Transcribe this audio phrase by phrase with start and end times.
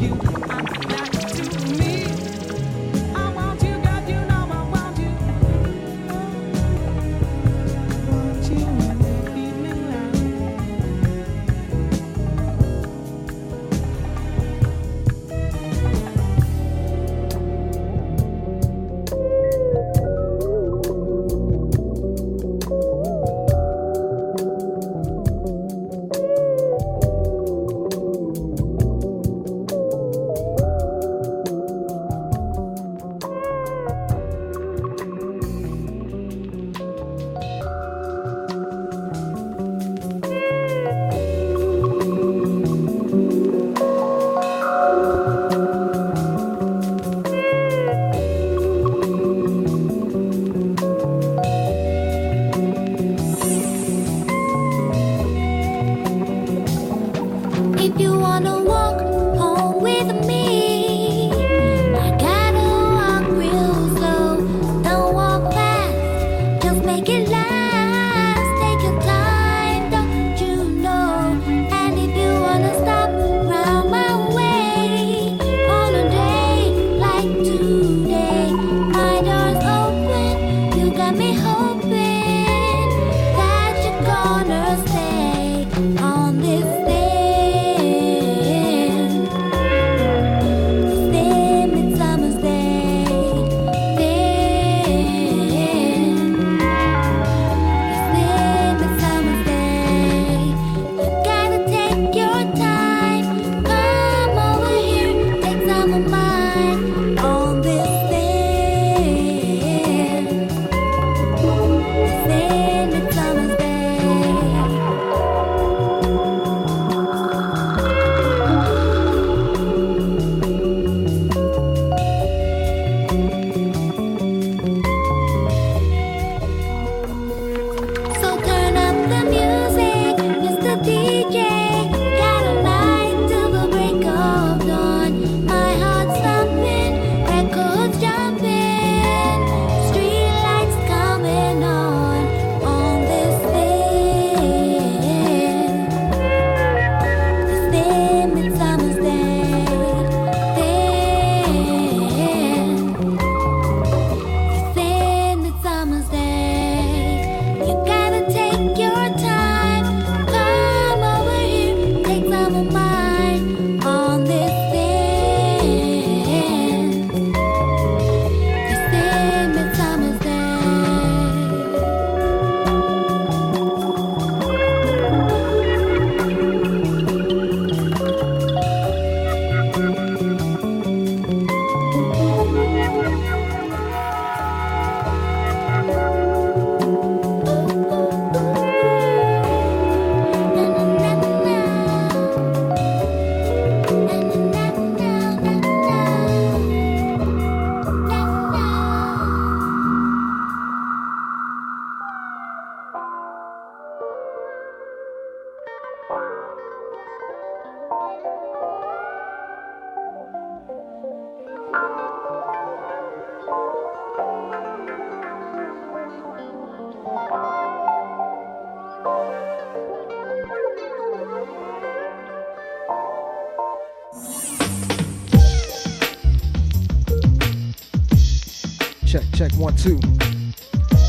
[0.00, 0.29] you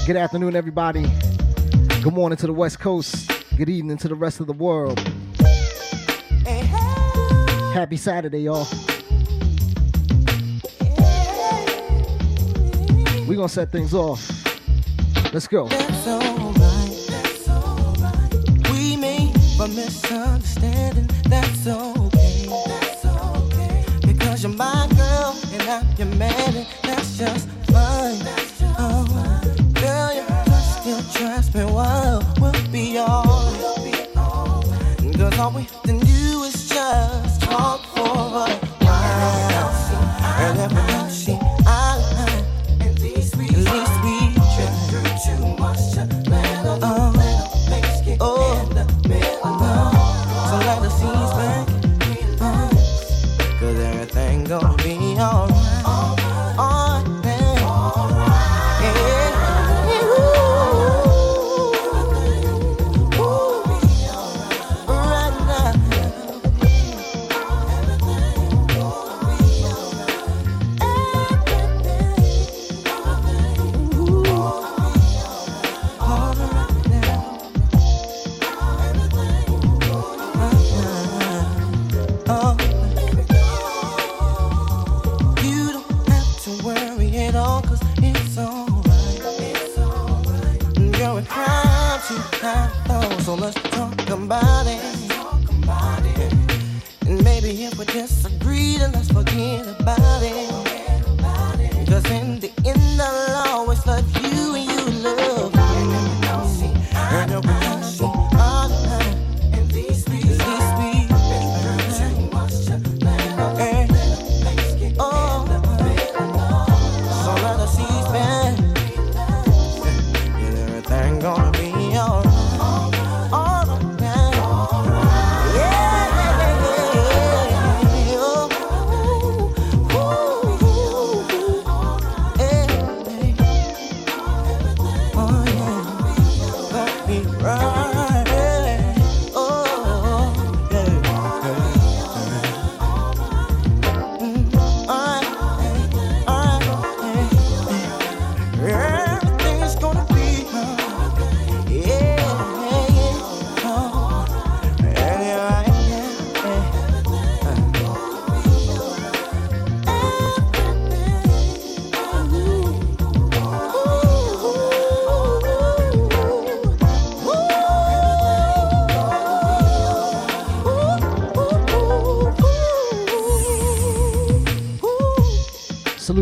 [0.06, 1.10] Good afternoon, everybody.
[2.02, 3.32] Good morning to the West Coast.
[3.56, 5.00] Good evening to the rest of the world.
[7.74, 8.68] Happy Saturday, y'all.
[13.26, 14.30] We're to set things off.
[15.34, 15.70] Let's go.
[26.84, 27.18] That's.
[27.18, 27.51] That's
[35.42, 36.11] all right.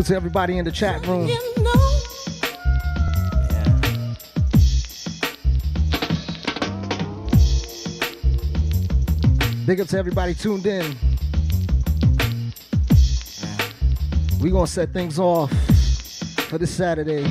[0.09, 1.27] To everybody in the chat room.
[9.67, 10.95] Big up to everybody tuned in.
[14.41, 15.51] We gonna set things off
[16.49, 17.29] for this Saturday.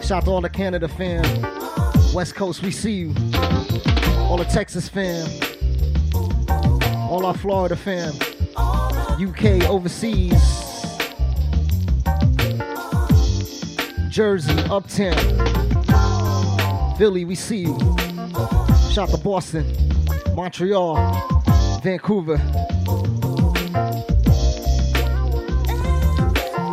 [0.00, 2.14] Shout out to all the Canada fans.
[2.14, 3.14] West Coast, we see you
[4.28, 5.26] all the Texas fam,
[7.10, 8.12] all our Florida fam,
[9.18, 10.34] UK, overseas,
[14.10, 15.16] Jersey, Uptown,
[16.98, 17.78] Philly, we see you.
[18.92, 19.64] Shout to Boston,
[20.34, 20.96] Montreal,
[21.82, 22.38] Vancouver,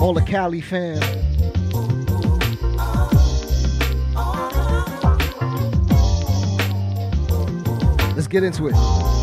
[0.02, 1.35] all the Cali fam.
[8.28, 9.15] Get into it.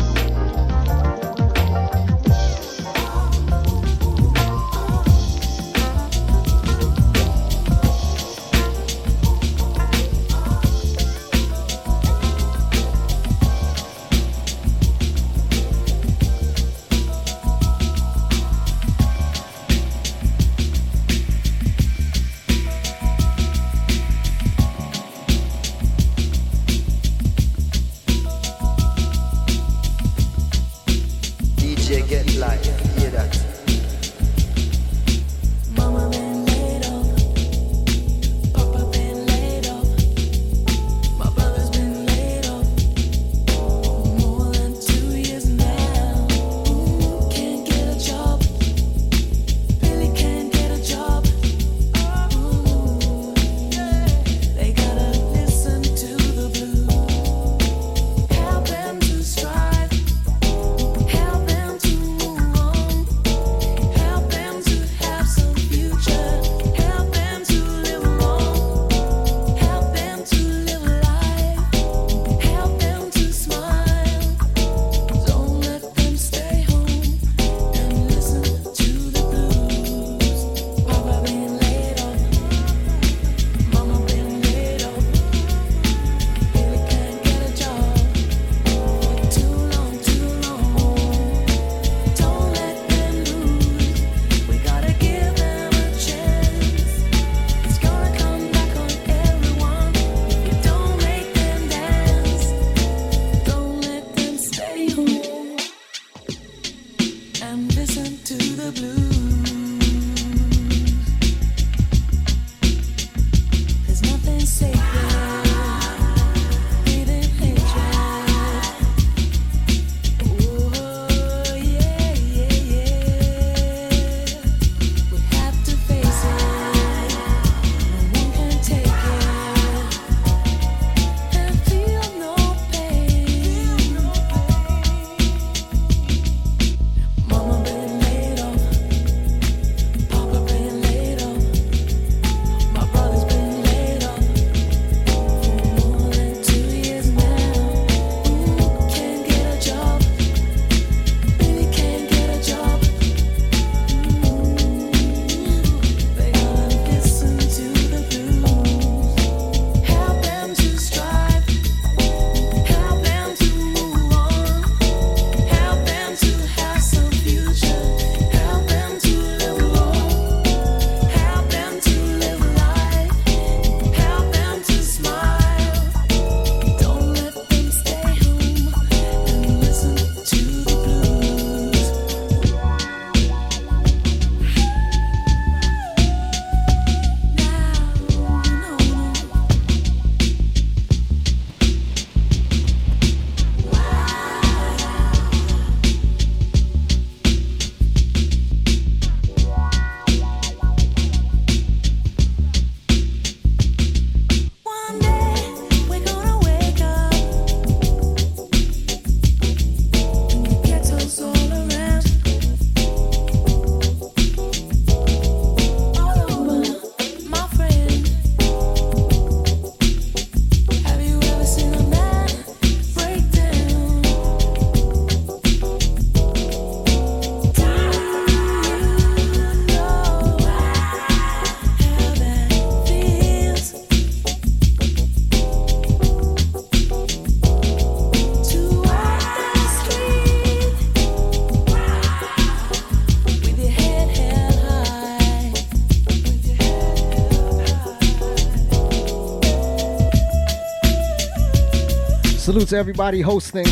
[252.73, 253.67] To everybody hosting.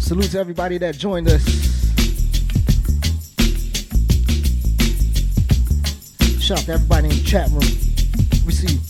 [0.00, 1.44] Salute to everybody that joined us.
[6.42, 7.60] Shout out to everybody in the chat room.
[8.44, 8.80] We see you.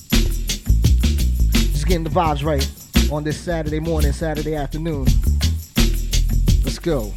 [1.73, 2.67] Just getting the vibes right
[3.13, 5.05] on this Saturday morning, Saturday afternoon.
[6.65, 7.13] Let's go.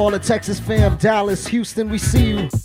[0.00, 2.59] All the Texas fam, Dallas, Houston, we see you.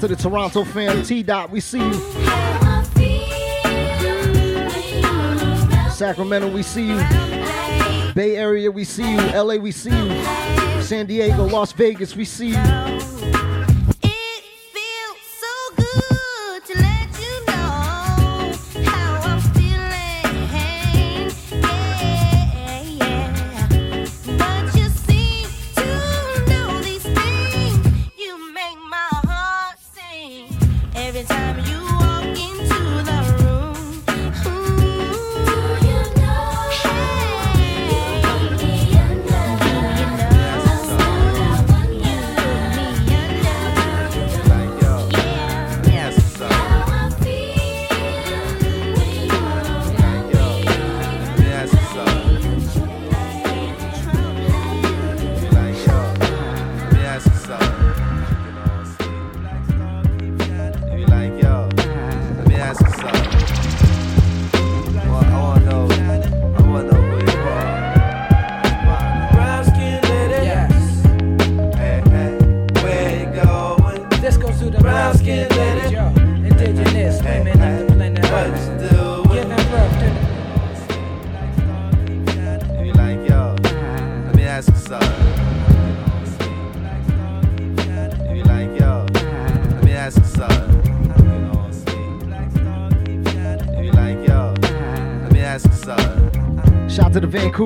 [0.00, 1.02] To the Toronto fam.
[1.02, 1.94] T Dot, we see you.
[5.90, 6.96] Sacramento, we see you.
[8.14, 9.20] Bay Area, we see you.
[9.32, 10.82] LA, we see you.
[10.82, 13.17] San Diego, Las Vegas, we see you.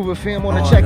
[0.03, 0.82] Vancouver fam on the oh, check-in.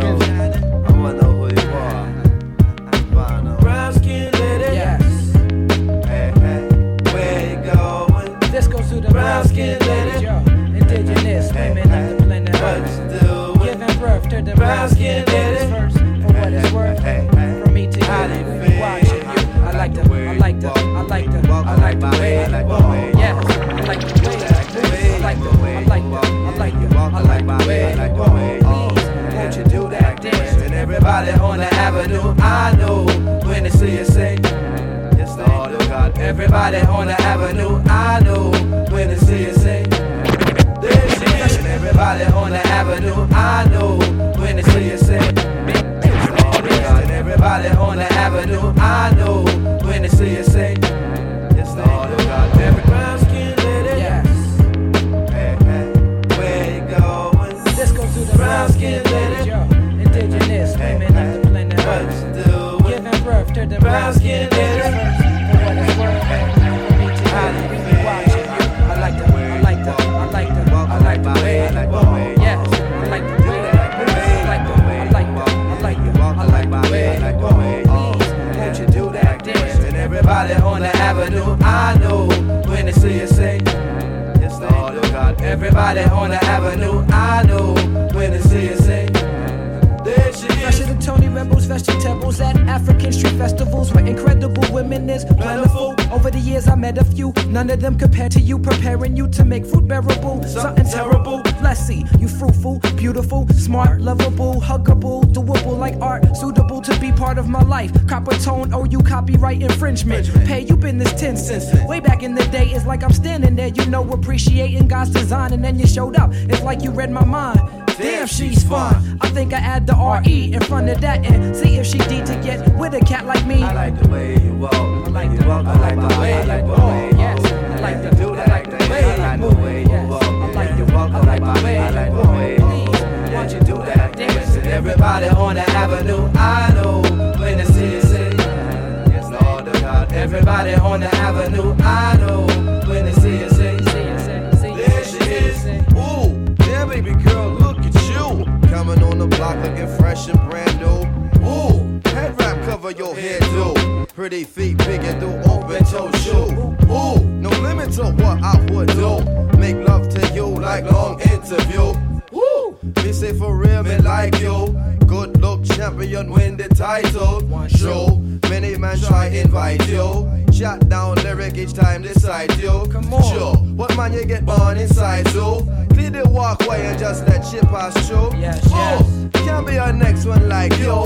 [168.60, 170.26] Many man try invite you.
[170.50, 172.86] Shot down lyric each time they cite you.
[172.90, 173.22] Come on.
[173.30, 175.66] Sure, what man you get born inside too?
[175.92, 178.30] Clear the walkway and just let shit pass through.
[178.38, 180.96] Yes, Oh, can't be a next one like you.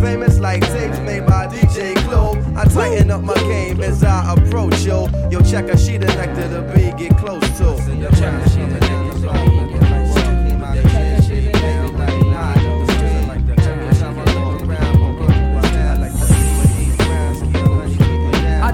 [0.00, 2.38] Famous like tapes made by DJ Clue.
[2.56, 5.08] I tighten up my game as I approach you.
[5.30, 7.70] Yo, check a sheet of nectar to be get close to.
[8.06, 9.59] I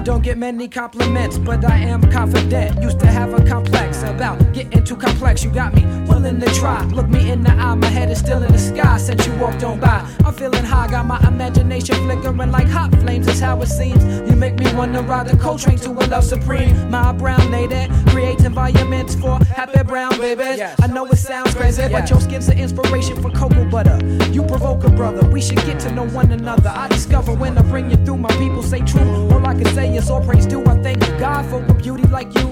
[0.07, 2.81] don't get many compliments, but I am confident.
[2.81, 5.43] Used to have a complex about getting too complex.
[5.43, 5.83] You got me
[6.27, 6.83] willing to try.
[6.85, 9.63] Look me in the eye, my head is still in the sky since you walked
[9.63, 10.05] on by.
[10.25, 13.25] I'm feeling high, got my imagination flickering like hot flames.
[13.25, 14.03] That's how it seems.
[14.29, 16.89] You make me wanna ride the Coltrane to a love supreme.
[16.89, 20.61] My brown lady creates environments for happy brown babies.
[20.81, 23.97] I know it sounds crazy, but your skin's an inspiration for cocoa butter.
[24.31, 25.27] You provoke a brother.
[25.29, 26.69] We should get to know one another.
[26.69, 29.29] I discover when I bring you through, my people say true.
[29.31, 30.65] All I can say is all praise due.
[30.65, 32.47] I thank God for a beauty like you.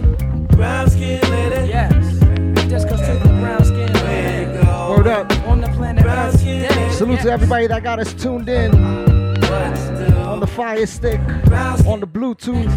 [0.55, 2.14] Brown skin lady, Yes,
[2.75, 4.89] just cause to the brown skin where you lady go?
[4.97, 5.31] Word up.
[5.47, 6.43] on the planet Brown Earth.
[6.43, 6.89] Yeah.
[6.91, 10.15] Salute to everybody that got us tuned in What you do?
[10.17, 11.19] on the Fire Stick,
[11.87, 12.69] on the Bluetooth.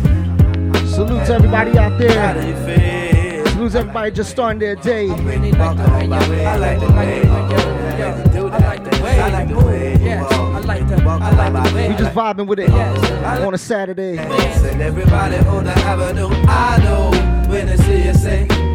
[0.88, 2.34] Salute to everybody out there.
[2.34, 3.46] do?
[3.50, 5.08] Salute to everybody just starting their day.
[5.10, 8.26] I like the way I like the way like you the way walk.
[8.26, 8.60] you Do I that.
[8.68, 10.00] like the way like you the way move.
[10.02, 10.32] you Yes, walk.
[10.32, 14.14] I like the I like the way We just vibing with it on a Saturday.
[14.16, 17.10] Dance and everybody on the avenue, I know
[17.50, 18.67] when they see you say, Lord of God.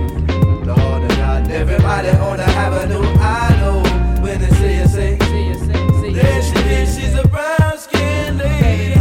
[1.53, 3.83] Everybody on the avenue, I know
[4.23, 5.65] when they see you say, See you, see,
[6.01, 6.13] see you.
[6.13, 8.93] there she is, she's a brown skin lady.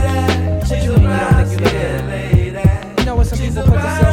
[0.66, 2.60] She's a brown skin lady.
[2.98, 4.11] You know what some people a put themselves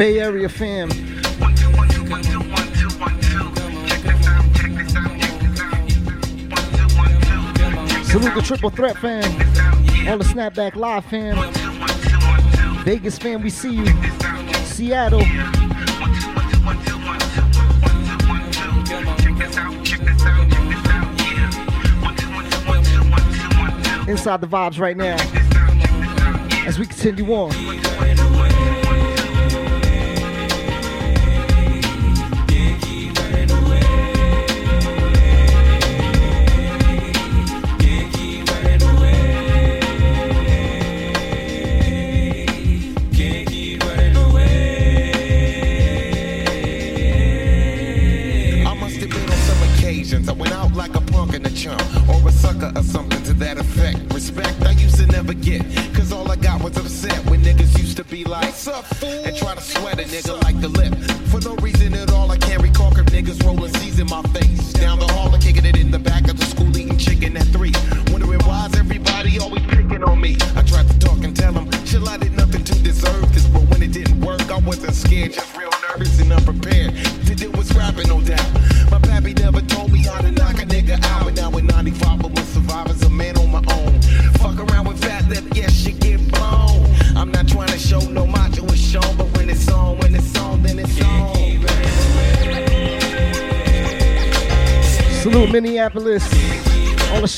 [0.00, 0.88] Bay Area fam.
[8.08, 9.30] Salute the Triple Threat fam.
[10.08, 11.36] All the Snapback Live fam.
[12.82, 13.86] Vegas fam, we see you.
[14.64, 15.20] Seattle.
[24.08, 25.18] Inside the vibes right now
[26.66, 27.89] as we continue on.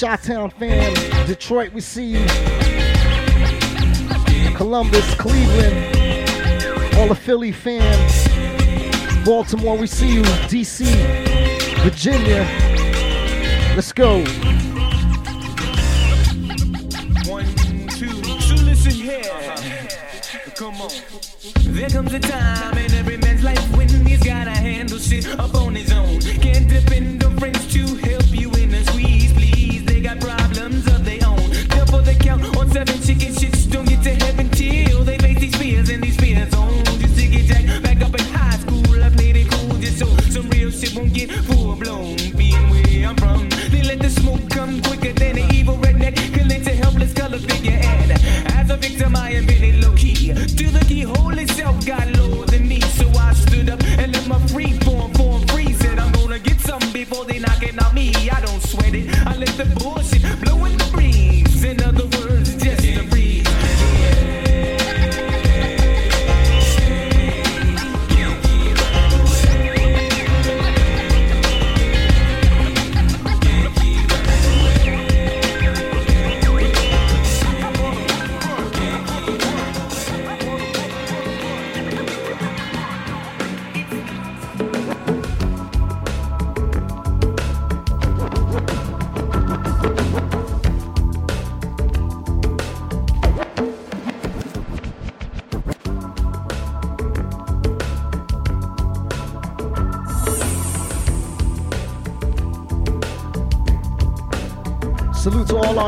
[0.03, 2.27] Chi-Town fam, Detroit, we see you.
[4.57, 10.23] Columbus, Cleveland, all the Philly fam, Baltimore, we see you.
[10.51, 10.87] DC,
[11.85, 12.45] Virginia,
[13.77, 14.25] let's go.
[17.31, 17.47] One,
[17.87, 19.23] listen here.
[20.57, 20.91] Come on.
[21.61, 23.19] There comes a time in every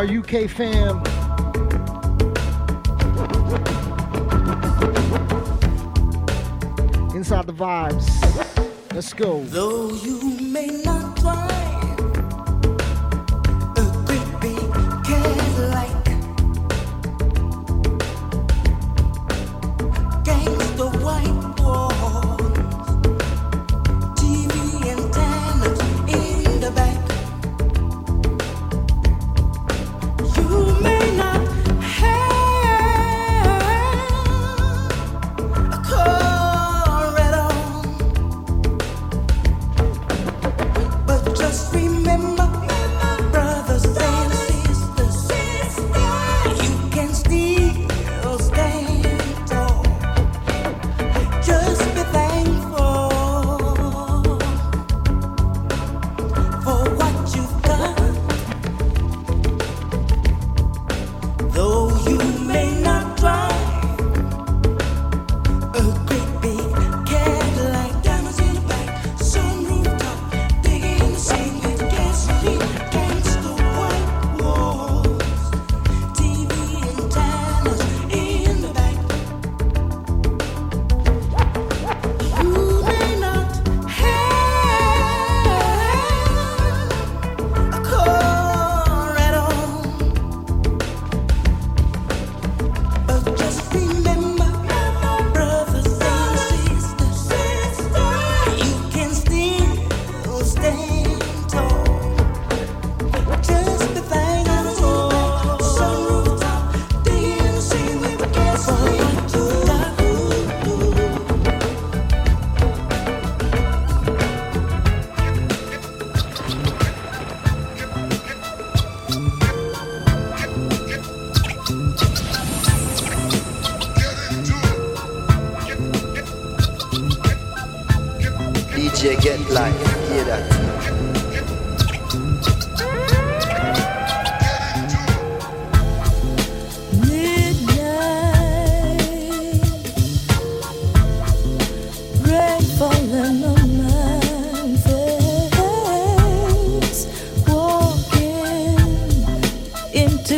[0.05, 0.99] our UK fam.
[7.15, 8.09] Inside the vibes.
[8.93, 9.41] Let's go.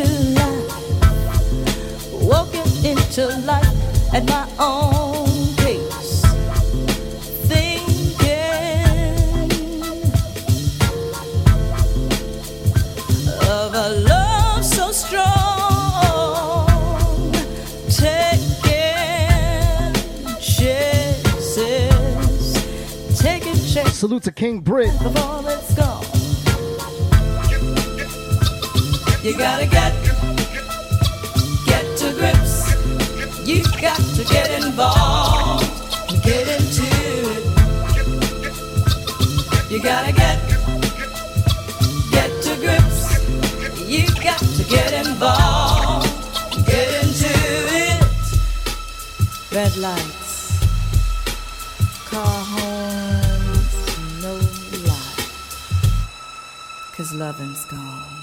[0.07, 0.71] Life,
[2.13, 5.27] walking into life at my own
[5.57, 6.21] pace,
[7.47, 7.87] thinking
[13.47, 16.67] of a love so strong,
[17.89, 18.63] taking
[20.39, 21.83] chances,
[23.19, 24.93] taking chances Salute to King Britt.
[29.23, 29.93] You gotta get,
[31.65, 32.75] get to grips.
[33.45, 35.65] You got to get involved,
[36.23, 36.85] get into
[37.33, 37.43] it.
[39.71, 40.39] You gotta get,
[42.11, 42.99] get to grips.
[43.85, 46.07] You got to get involved,
[46.67, 47.33] get into
[47.85, 48.03] it.
[49.51, 50.59] Red lights,
[52.05, 53.73] car horns,
[54.21, 54.33] no
[54.87, 55.31] light.
[56.95, 58.16] Cause loving's gone.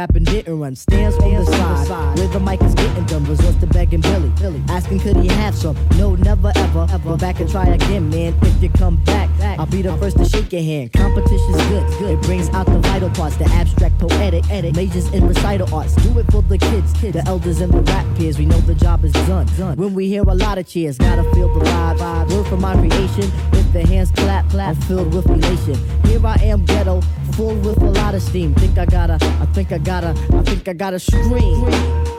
[0.00, 0.76] Who couldn't rap and didn't run.
[0.76, 3.24] Stands on the side, where the mic is getting done.
[3.24, 5.76] Resorts to begging Billy, asking could he have some.
[5.96, 6.86] No, never ever.
[7.04, 8.34] Go back and try again, man.
[8.42, 9.28] If you come back,
[9.58, 10.92] I'll be the first to shake your hand.
[10.92, 12.18] Competition's good, good.
[12.18, 14.44] It brings out the vital parts, the abstract, poetic,
[14.74, 15.94] majors in recital arts.
[15.96, 18.38] Do it for the kids, the elders and the rap peers.
[18.38, 19.46] We know the job is done.
[19.76, 21.98] When we hear a lot of cheers, gotta feel the vibe.
[21.98, 22.30] vibe.
[22.30, 25.76] Word for my creation, if the hands clap, clap, I'm filled with elation.
[26.06, 27.00] Here I am, ghetto,
[27.40, 28.54] full with a lot of steam.
[28.54, 31.64] Think I gotta, I think I gotta, I think I gotta scream.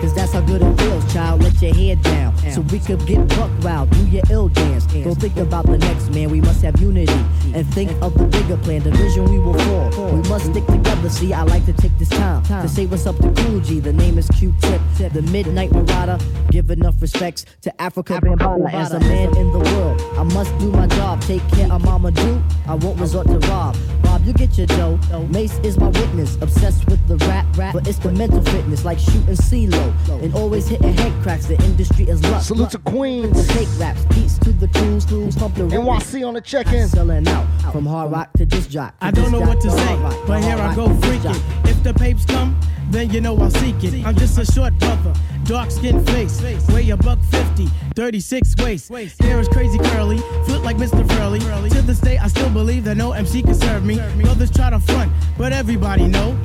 [0.02, 1.44] Cause that's how good it feels, child.
[1.44, 2.36] Let your head down.
[2.52, 4.88] So we could get buck wild, do your ill dance.
[4.88, 7.22] Go think about the next man, we must have unity.
[7.54, 10.12] And think of the bigger plan, the vision we will fall.
[10.16, 13.18] We must stick together, see, I like to take this time to say what's up
[13.18, 13.80] to Cool G.
[13.80, 14.82] The name is Q-Tip,
[15.14, 16.18] the Midnight Marauder.
[16.50, 18.74] Give enough respects to Afrika Bambaataa.
[18.74, 21.22] As a man in the world, I must do my job.
[21.22, 23.78] Take care of Mama Do, I won't resort to rob.
[24.22, 24.98] Bob, you get your dough.
[25.30, 29.00] Mace is my witness, obsessed with the rap, rap, but it's the mental fitness, like
[29.00, 30.24] shooting CeeLo.
[30.24, 32.42] And always hitting head cracks, the industry is luck.
[32.42, 33.48] Salute to Queens.
[33.48, 36.88] The fake raps, beats to the crews, who pump the NYC on the check-in.
[36.88, 38.96] Selling out from hard rock to disc jock.
[39.02, 41.71] I don't know what to to say, rock, but here I go to freaking.
[41.84, 42.60] The papes come,
[42.90, 44.06] then you know I'll seek it.
[44.06, 45.14] I'm just a short brother,
[45.46, 48.92] dark skin face, weigh a buck 50, 36 waist.
[49.22, 51.08] Hair is crazy curly, foot like Mr.
[51.14, 51.40] Furley.
[51.40, 53.96] To this day, I still believe that no MC can serve me.
[54.22, 56.38] Brothers try to front, but everybody know.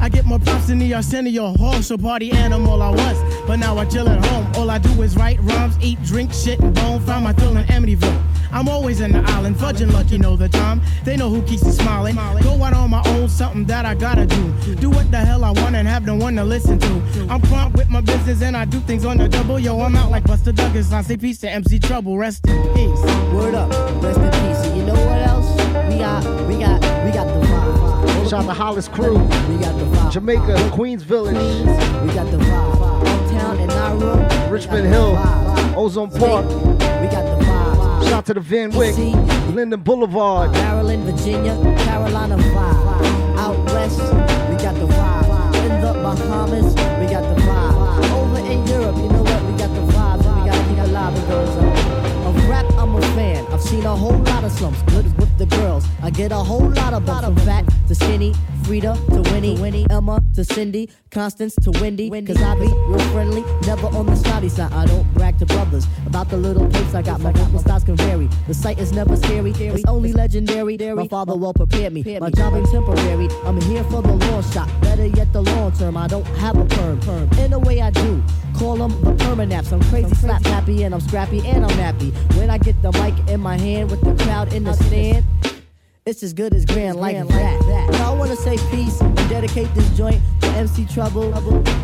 [0.00, 3.44] I get more props than the Arsenio Hall, so party animal I was.
[3.46, 4.46] But now I chill at home.
[4.54, 7.00] All I do is write rhymes, eat, drink, shit, and bone.
[7.00, 8.27] Find my thrill in Amityville.
[8.50, 10.80] I'm always in the island, fudging lucky know the time.
[11.04, 12.16] They know who keeps me smiling.
[12.42, 14.74] Go out on my own, something that I gotta do.
[14.76, 17.26] Do what the hell I want and have no one to listen to.
[17.28, 19.58] I'm prompt with my business and I do things on the double.
[19.58, 20.92] Yo, I'm out like Buster Douglas.
[20.92, 22.16] I say peace to MC Trouble.
[22.18, 23.00] Rest in peace.
[23.32, 23.70] Word up,
[24.02, 24.58] rest in peace.
[24.66, 25.50] And you know what else?
[25.92, 28.28] We got, we got, we got the vibe.
[28.30, 30.12] Shout out to Hollis Crew, We got the vibe.
[30.12, 33.06] Jamaica, Queens Village, We got the vibe.
[33.06, 34.50] Uptown and Nauru.
[34.50, 35.16] Richmond Hill,
[35.76, 36.46] Ozone Park.
[38.08, 38.96] Shout out to the Van Wyck,
[39.54, 41.54] Linden Boulevard, Maryland, Virginia,
[41.84, 42.77] Carolina 5.
[53.58, 54.80] I've seen a whole lot of slumps.
[54.82, 55.84] Good with the girls.
[56.00, 57.24] I get a whole lot of bumps.
[57.24, 58.32] From fat to skinny,
[58.62, 62.08] Frida to Winnie, Winnie, Emma to Cindy, Constance to Wendy.
[62.22, 64.72] Cause I be real friendly, never on the snotty side.
[64.72, 67.20] I don't brag to brothers about the little plates I got.
[67.20, 68.28] My vocal styles can vary.
[68.46, 69.50] The sight is never scary.
[69.50, 70.78] It's only legendary.
[70.94, 72.04] My father well prepared me.
[72.20, 73.28] My job ain't temporary.
[73.44, 74.68] I'm here for the long shot.
[74.82, 75.96] Better yet, the long term.
[75.96, 77.00] I don't have a perm.
[77.00, 77.28] perm.
[77.40, 78.22] In a way, I do.
[78.56, 79.72] Call them the permanaps.
[79.72, 82.10] I'm crazy, slap happy, and I'm scrappy, and I'm happy.
[82.36, 85.24] When I get the mic in my hand with the crowd in the stand.
[86.06, 87.88] It's as good as grand like that.
[87.92, 91.34] Now I wanna say peace and dedicate this joint to MC Trouble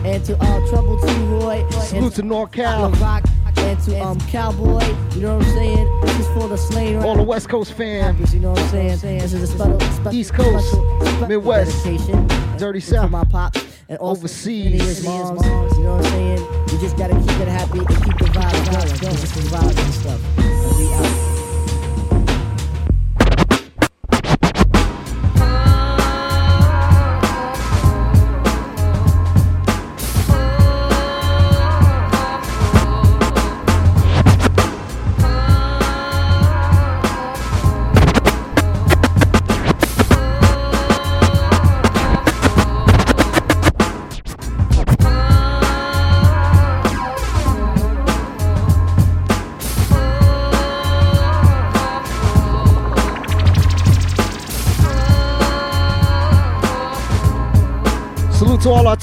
[0.06, 1.68] and to uh, Trouble T Roy.
[1.70, 2.98] Salute to NorCal.
[3.00, 3.24] Rock
[3.58, 4.84] and to um Cowboy.
[5.14, 6.00] You know what I'm saying?
[6.02, 8.98] This is for the slain All the West Coast fam, You know what I'm saying?
[9.18, 12.26] This is a special, special East Coast, special, special Midwest, dedication.
[12.58, 14.80] Dirty South, my pops and overseas.
[14.80, 15.44] his moms.
[15.44, 16.66] You know what I'm saying?
[16.72, 19.16] We just gotta keep it happy and keep the vibes going.
[19.16, 20.38] This is vibes and stuff.
[20.38, 21.33] And we out.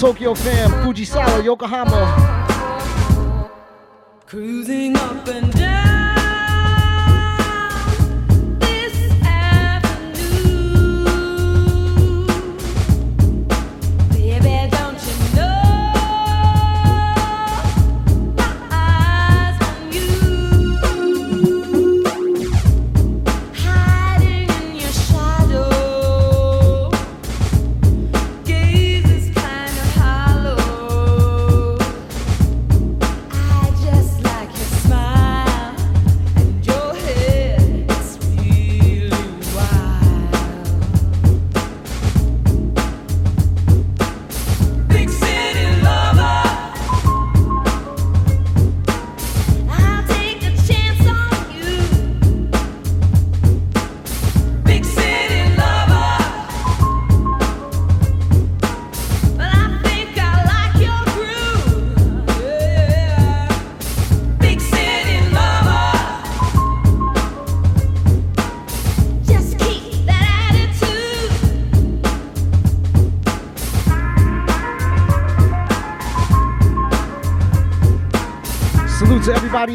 [0.02, 2.02] Tokyo fam, Fujisawa, Yokohama.
[4.26, 6.01] Cruising up and down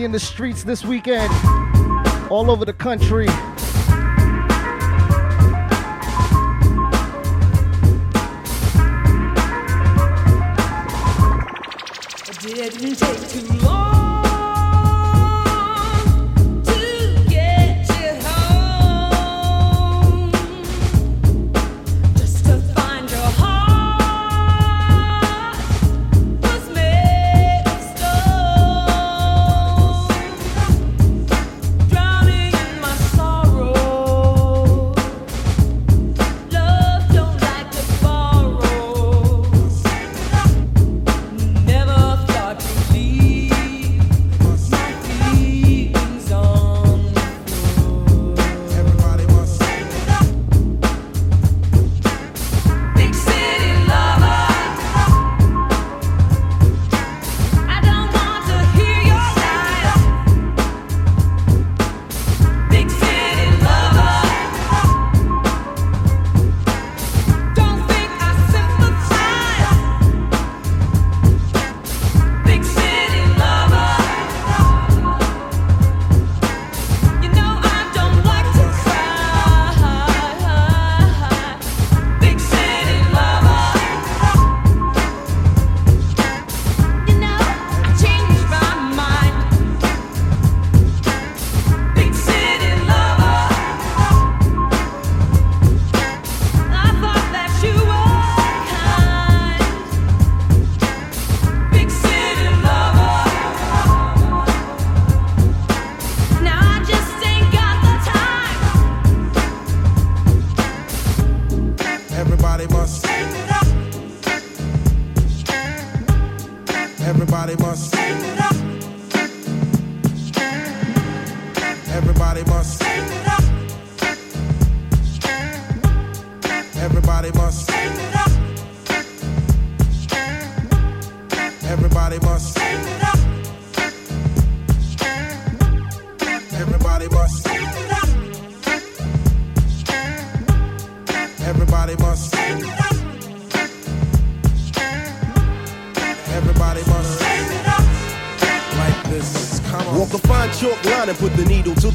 [0.06, 1.32] in the streets this weekend,
[2.30, 3.26] all over the country.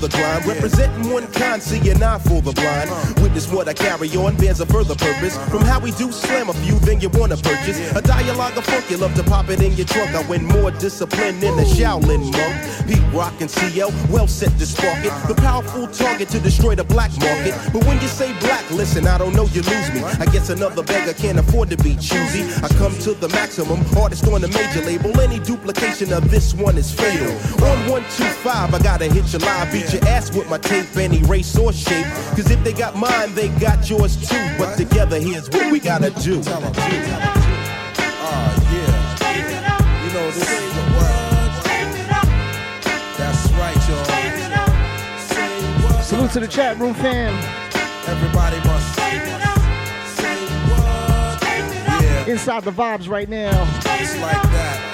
[0.02, 0.46] The grind.
[0.46, 2.90] Representing one kind, see an eye for the blind.
[3.22, 5.38] Witness what I carry on bears a further purpose.
[5.50, 8.90] From how we do slam a few, then you wanna purchase a dialogue of funk.
[8.90, 10.12] You love to pop it in your trunk.
[10.12, 12.56] I win more discipline than a Shaolin monk.
[13.14, 15.12] Rock and CL, well set to spark it.
[15.28, 17.54] The powerful target to destroy the black market.
[17.74, 20.02] But when you say black, listen, I don't know, you lose me.
[20.04, 22.44] I guess another beggar can't afford to be choosy.
[22.64, 25.20] I come to the maximum, artist on the major label.
[25.20, 27.32] Any duplication of this one is fatal.
[27.68, 31.58] On 125, I gotta hit your line, beat your ass with my tape, any race
[31.58, 32.06] or shape.
[32.36, 34.56] Cause if they got mine, they got yours too.
[34.58, 36.42] But together, here's what we gotta do.
[38.24, 38.81] Oh, yeah.
[46.12, 47.34] Salute to the chat room fam.
[48.06, 48.98] Everybody must.
[51.80, 53.48] Yeah, Inside the vibes right now.
[53.86, 54.91] it's like that.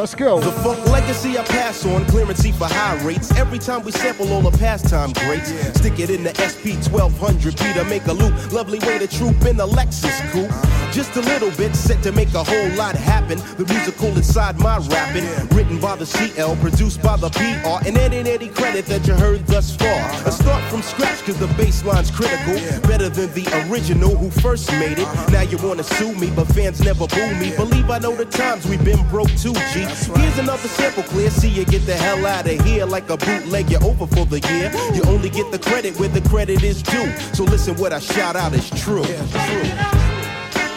[0.00, 0.40] Let's go.
[0.40, 3.30] The funk legacy I pass on, clearancy for high rates.
[3.36, 7.74] Every time we sample all the pastime greats, stick it in the SP 1200 P
[7.74, 8.32] to make a loop.
[8.50, 10.50] Lovely way to troop in the Lexus coupe.
[10.90, 13.36] Just a little bit set to make a whole lot happen.
[13.58, 18.18] The musical inside my rapping, written by the CL, produced by the PR, and any
[18.30, 20.00] any credit that you heard thus far.
[20.26, 22.54] A start from scratch cause the bassline's critical.
[22.88, 25.06] Better than the original who first made it.
[25.06, 25.30] Uh-huh.
[25.30, 27.54] Now you wanna sue me, but fans never boo me.
[27.54, 29.89] Believe I know the times we've been broke too, G.
[29.90, 31.30] Here's another sample clear.
[31.30, 33.70] See you get the hell out of here like a bootleg.
[33.70, 34.70] You're over for the year.
[34.94, 37.10] You only get the credit where the credit is due.
[37.34, 39.02] So listen, what I shout out is true.
[39.02, 39.68] Yeah, true.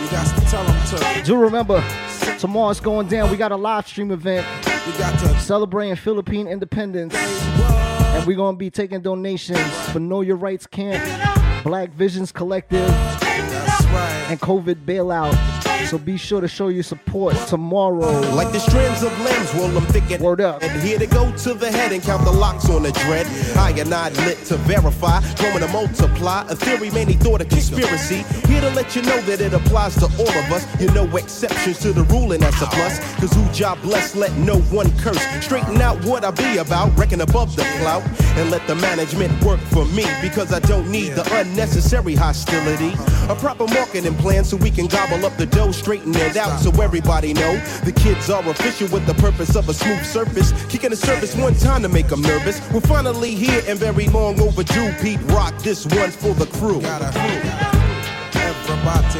[0.04, 1.24] You got to tell them to.
[1.24, 1.84] Do remember,
[2.40, 3.30] tomorrow's going down.
[3.32, 4.46] We got a live stream event
[4.88, 5.40] You got to.
[5.40, 7.16] celebrating Philippine independence.
[7.16, 9.60] And we're going to be taking donations
[9.90, 11.04] for Know Your Rights Camp,
[11.64, 12.90] Black Visions Collective,
[14.30, 15.63] and COVID Bailout.
[15.94, 18.20] So be sure to show your support tomorrow.
[18.34, 20.64] Like the strands of limbs, roll them thick and Word up.
[20.64, 23.28] And here to go to the head and count the locks on the dread.
[23.56, 26.48] I and I lit to verify, going to multiply.
[26.50, 28.24] A theory many thought a conspiracy.
[28.48, 30.66] Here to let you know that it applies to all of us.
[30.82, 32.98] You know exceptions to the rule and that's a plus.
[33.18, 35.24] Cause who job blessed, let no one curse.
[35.46, 38.02] Straighten out what I be about, reckon above the clout.
[38.36, 40.08] And let the management work for me.
[40.24, 42.94] Because I don't need the unnecessary hostility.
[43.30, 46.72] A proper marketing plan so we can gobble up the dough, straighten it out so
[46.82, 47.58] everybody know.
[47.84, 50.54] The kids are official with the purpose of a smooth surface.
[50.68, 52.62] Kicking the surface one time to make them nervous.
[52.72, 54.94] We're finally here and very long overdue.
[55.02, 56.80] Pete Rock, this one's for the crew.
[56.80, 57.12] Gotta.
[58.34, 59.20] Everybody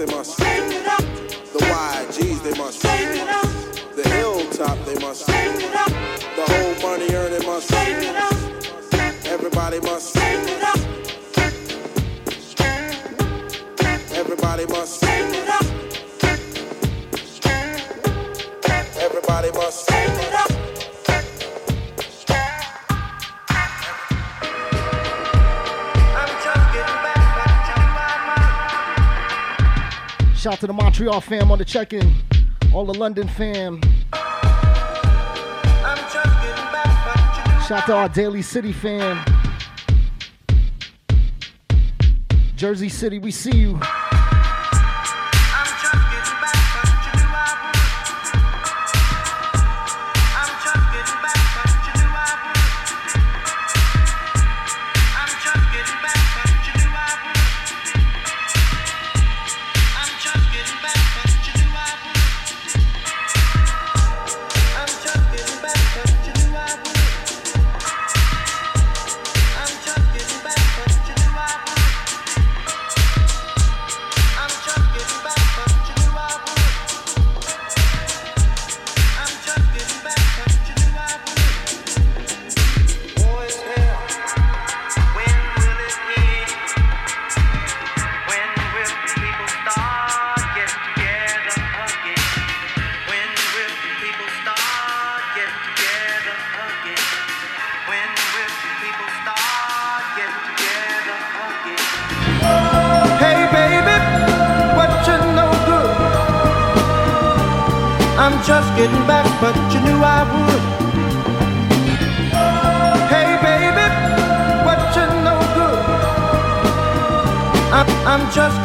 [0.00, 0.38] Everybody must.
[0.38, 2.82] The YGs, they must.
[2.82, 5.26] The hilltop, they must.
[5.26, 7.72] The whole money earning must.
[9.26, 10.16] Everybody must.
[14.14, 15.07] Everybody must.
[30.38, 32.14] Shout out to the Montreal fam on the check-in.
[32.72, 33.80] All the London fam.
[37.66, 39.18] Shout out to our Daly City fam.
[42.54, 43.80] Jersey City, we see you.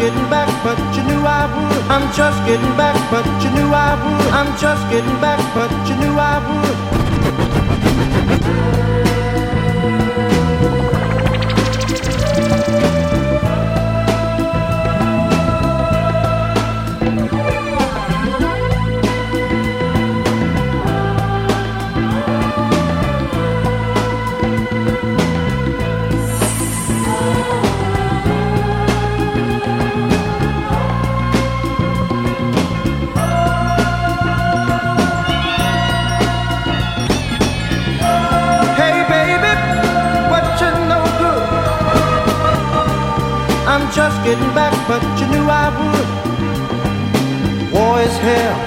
[0.03, 1.81] Getting back, but you knew I would.
[1.89, 4.33] I'm just getting back, but you knew I would.
[4.33, 6.77] I'm just getting back, but you knew I would.
[45.03, 46.07] Back, you knew I would.
[47.73, 48.57] War is hell.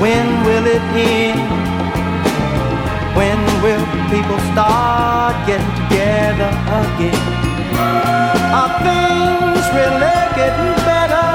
[0.00, 1.40] When will it end?
[3.16, 6.50] When will people start getting together
[6.80, 7.22] again?
[8.58, 11.28] Are things really getting better?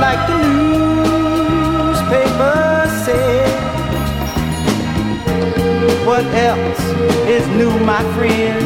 [0.00, 0.38] Like the
[1.86, 3.36] newspapers say.
[6.06, 6.82] What else
[7.28, 8.64] is new, my friend?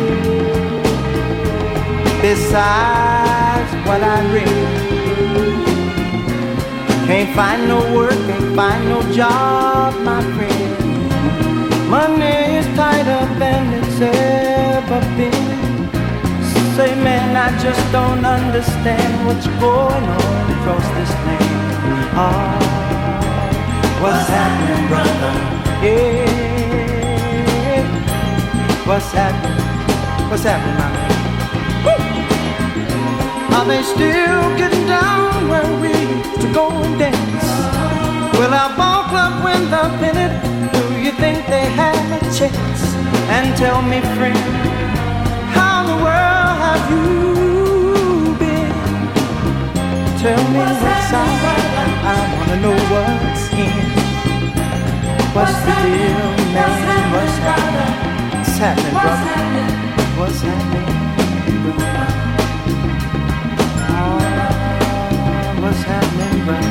[2.20, 3.27] Besides
[3.86, 4.68] what I read,
[7.06, 10.74] can't find no work, can't find no job, my friend.
[11.88, 15.48] Money is tighter than it's ever been.
[16.76, 21.58] Say, man, I just don't understand what's going on across this land.
[22.14, 22.58] Oh,
[24.02, 25.32] what's happening, brother?
[25.82, 26.38] Yeah.
[28.86, 30.30] What's happening?
[30.30, 30.97] What's happening, my man?
[33.58, 37.46] Are they still getting down where we used to go and dance?
[38.38, 40.32] Will our ball club win the pennant?
[40.72, 42.82] Do you think they have a chance?
[43.34, 44.38] And tell me, friend,
[45.56, 48.70] how in the world have you been?
[50.22, 51.42] Tell me what's out.
[52.06, 53.74] I wanna know what's in.
[55.34, 57.04] What's the deal, man?
[57.12, 57.94] What's happening?
[58.38, 59.34] What's happening, brother?
[60.16, 60.97] What's happening,
[66.48, 66.64] What's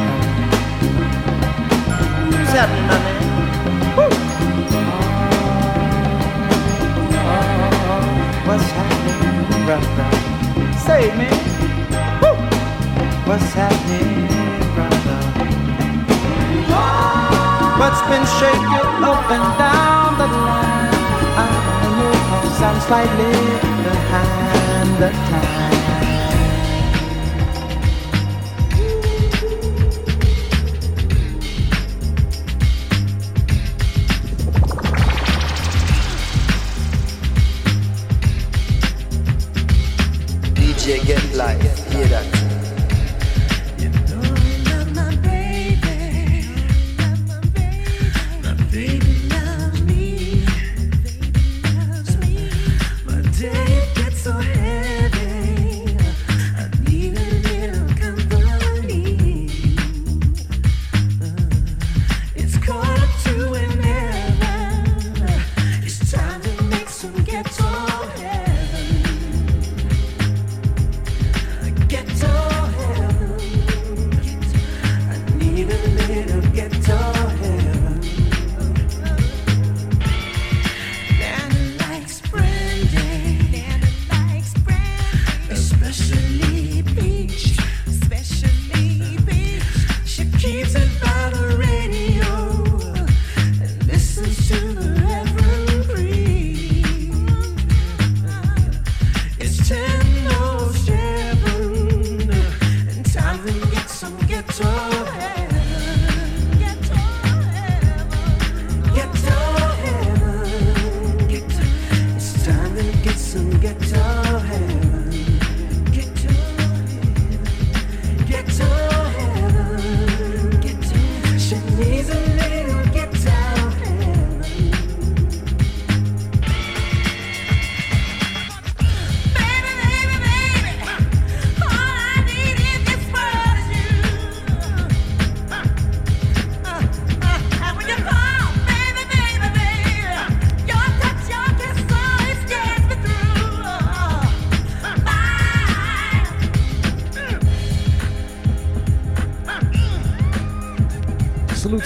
[2.51, 2.89] happening,
[8.47, 10.07] what's happening, brother?
[10.79, 11.37] Say, man.
[13.27, 14.25] What's happening,
[14.73, 15.19] brother?
[17.77, 20.93] What's been shaking up and down the line?
[21.37, 21.45] I
[21.99, 23.31] know cause I'm slightly
[23.83, 25.76] behind the time.
[54.27, 54.56] Ghetto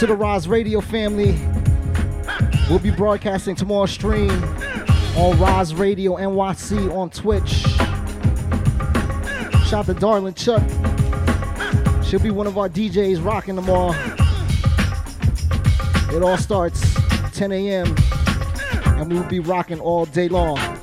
[0.02, 1.38] to the Roz Radio family.
[2.68, 4.32] We'll be broadcasting tomorrow's stream
[5.16, 7.50] on Roz Radio NYC on Twitch.
[9.68, 10.64] Shout out to Darling Chuck.
[12.04, 13.94] She'll be one of our DJs rocking tomorrow.
[16.18, 16.82] It all starts
[17.34, 17.96] 10 a.m.
[18.86, 20.81] and we will be rocking all day long.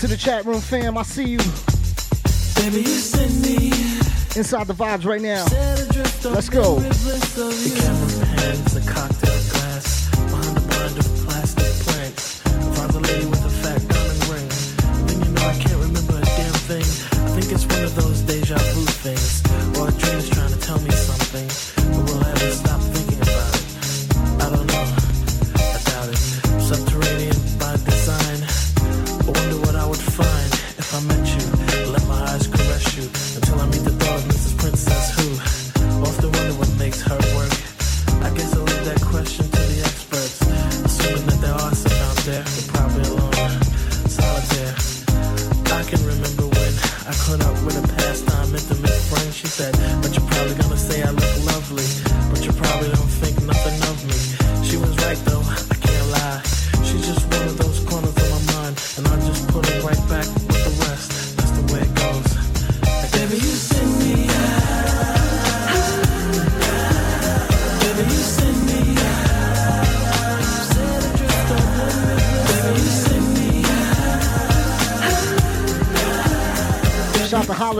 [0.00, 0.96] to the chat room, fam.
[0.96, 1.38] I see you.
[2.56, 3.70] Baby, you
[4.34, 5.44] Inside the vibes right now.
[6.30, 6.76] Let's go.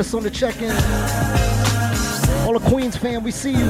[0.01, 0.71] us on the check-in.
[2.47, 3.69] All the Queens fan, we see you.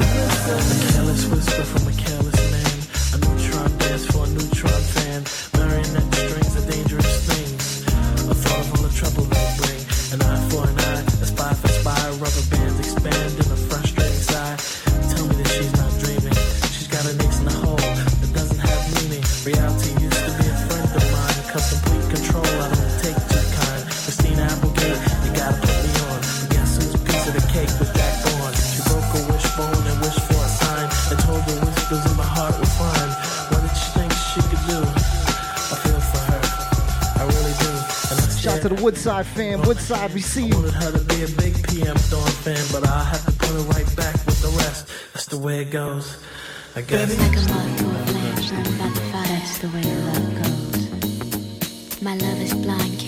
[39.01, 40.53] Woodside fan, oh, Woodside receive.
[40.53, 43.49] I wanted her to be a big PM Dawn fan, but I have to put
[43.49, 44.89] her right back with the rest.
[45.11, 46.19] That's the way it goes.
[46.75, 47.09] I guess.
[47.09, 47.19] Baby.
[47.23, 49.25] Like a moth a flames, not about the fire.
[49.25, 52.01] That's the way love goes.
[52.03, 53.00] My love is blind.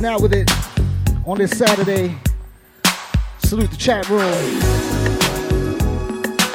[0.00, 0.50] Vibing out with it
[1.26, 2.16] on this Saturday.
[3.38, 4.22] Salute the chat room.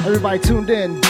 [0.04, 1.00] Everybody tuned in.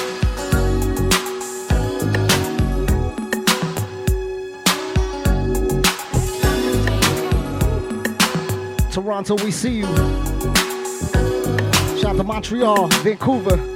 [8.90, 9.86] Toronto, we see you.
[11.98, 13.75] Shout out to Montreal, Vancouver.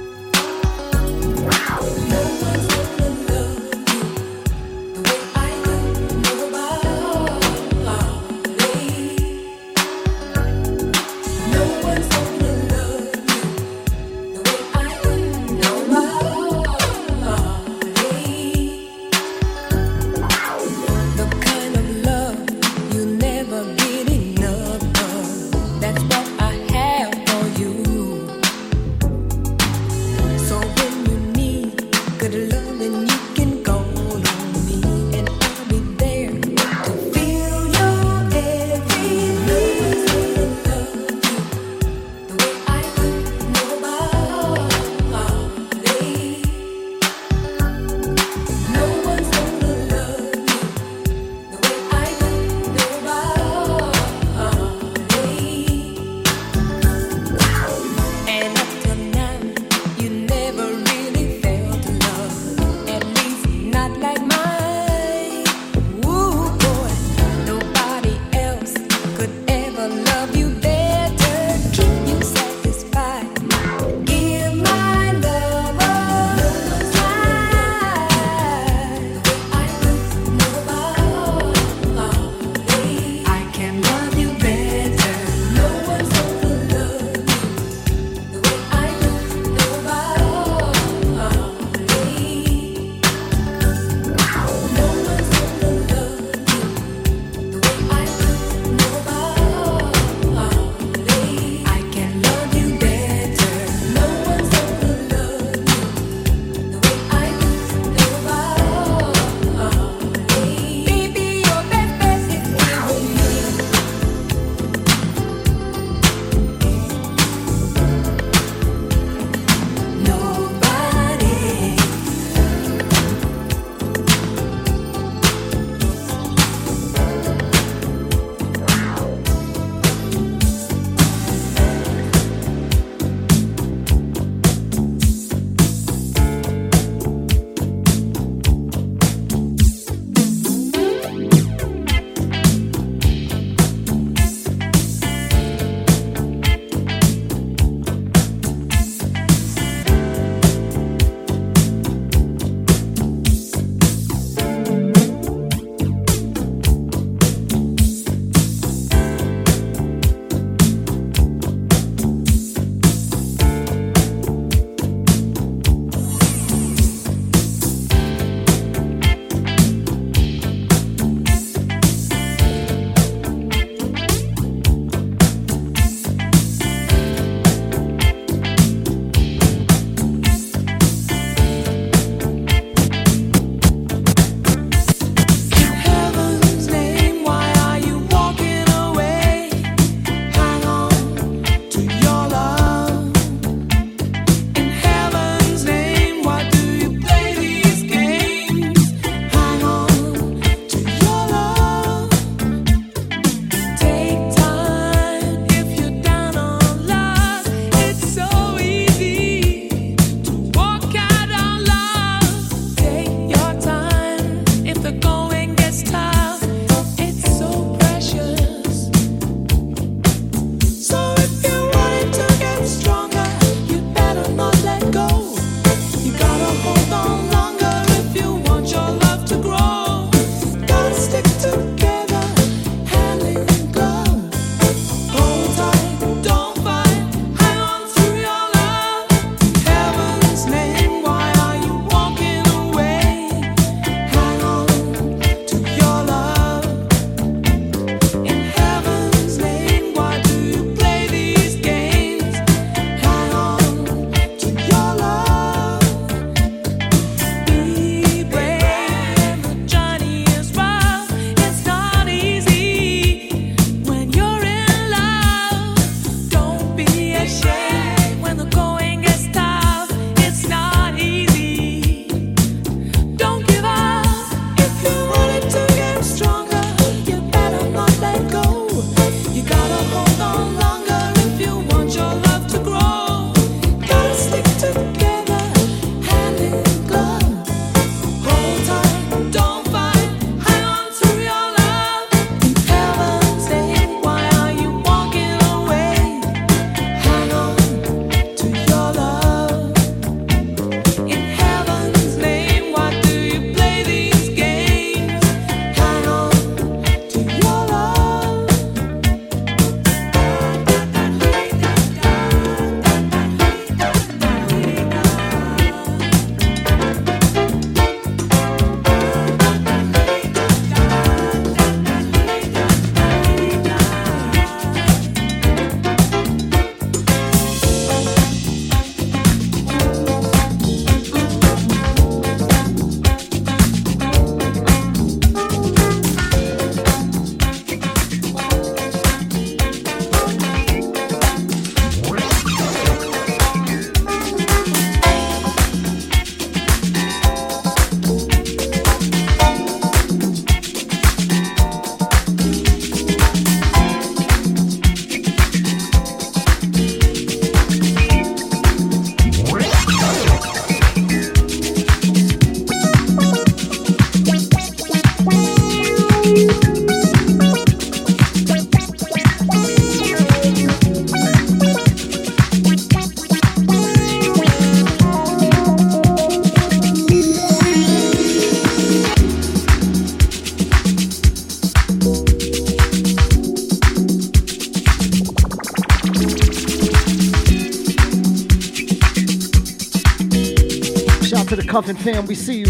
[391.71, 392.65] Cuffin fam, we see you.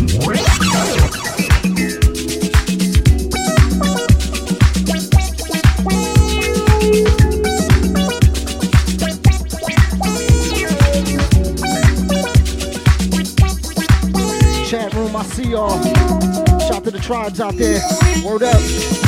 [14.67, 15.81] Chat room, I see y'all.
[16.59, 17.81] Shout to the tribes out there.
[18.23, 19.00] Word up.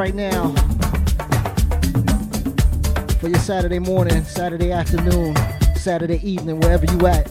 [0.00, 0.48] Right now.
[3.18, 5.36] For your Saturday morning, Saturday afternoon,
[5.76, 7.28] Saturday evening, wherever you at.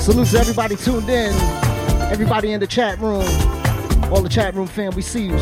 [0.00, 1.32] Salute to everybody tuned in,
[2.10, 3.22] everybody in the chat room,
[4.12, 5.38] all the chat room fam, we see you.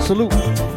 [0.00, 0.75] Salute.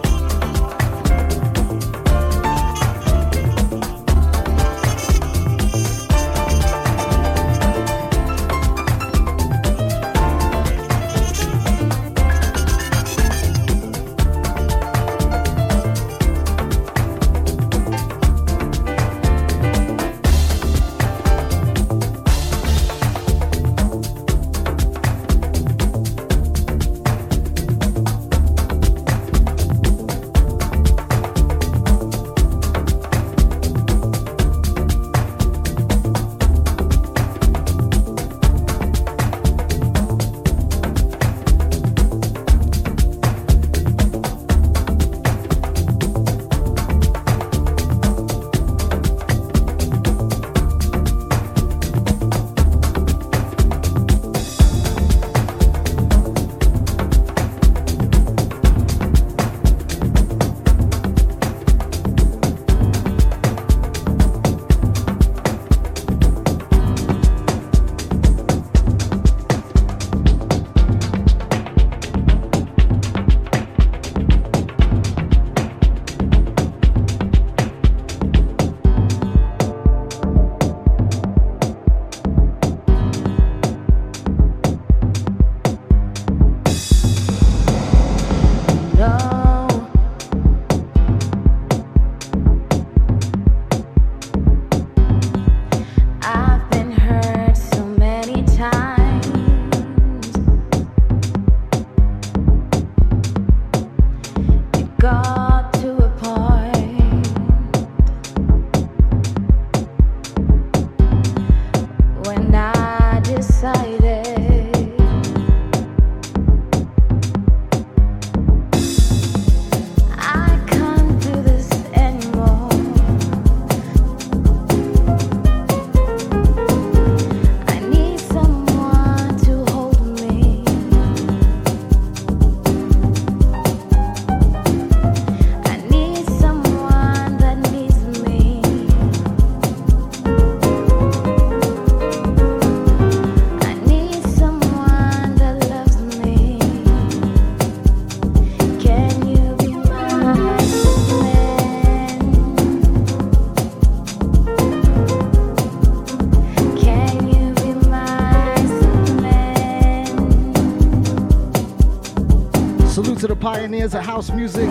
[163.53, 164.69] Pioneers of house music.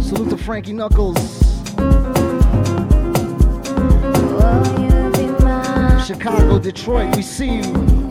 [0.00, 1.18] Salute to Frankie Knuckles.
[6.06, 8.02] Chicago, Detroit, we see you.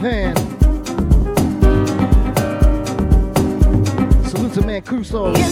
[0.00, 0.36] Levan.
[4.28, 5.47] Salute to Mancuso.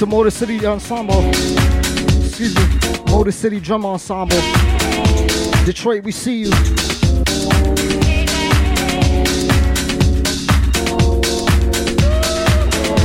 [0.00, 1.28] to Motor City Ensemble.
[2.24, 2.62] Excuse me,
[3.12, 4.40] Motor City Drum Ensemble.
[5.66, 6.46] Detroit, we see you.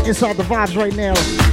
[0.05, 1.44] Inside the vibes right now.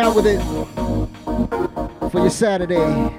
[0.00, 0.40] out with it
[2.10, 3.09] for your Saturday.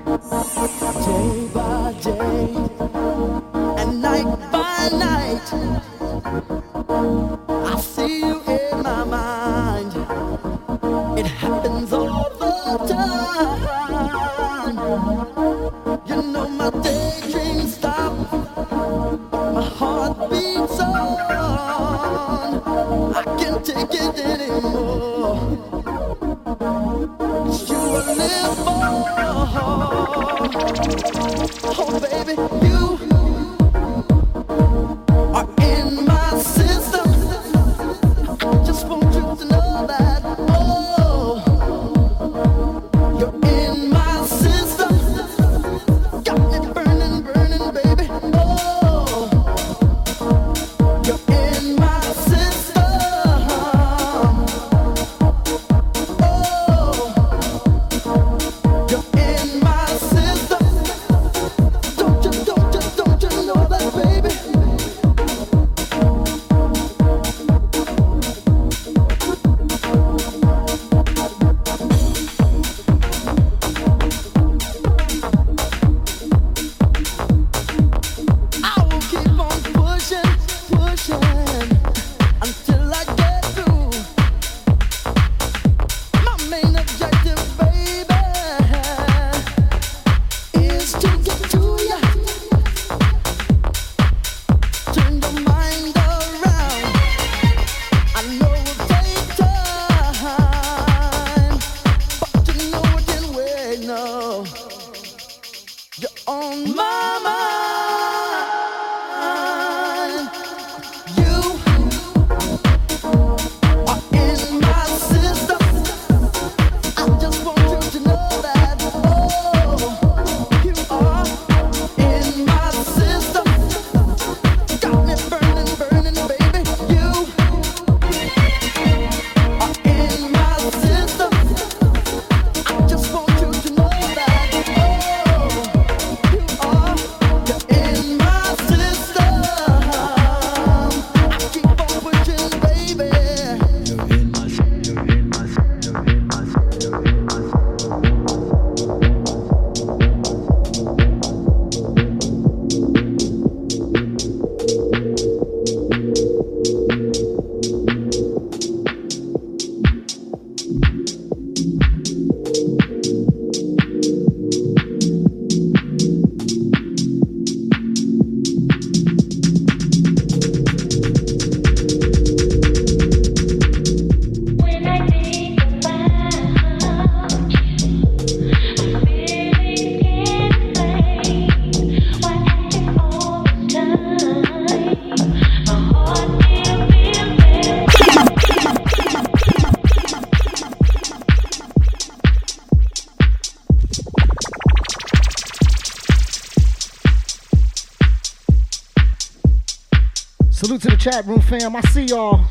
[201.11, 201.75] chat room, fam.
[201.75, 202.45] I see y'all.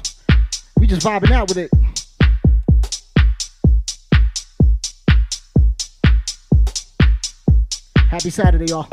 [0.79, 1.71] We just vibing out with it.
[8.11, 8.87] Happy Saturday, y'all.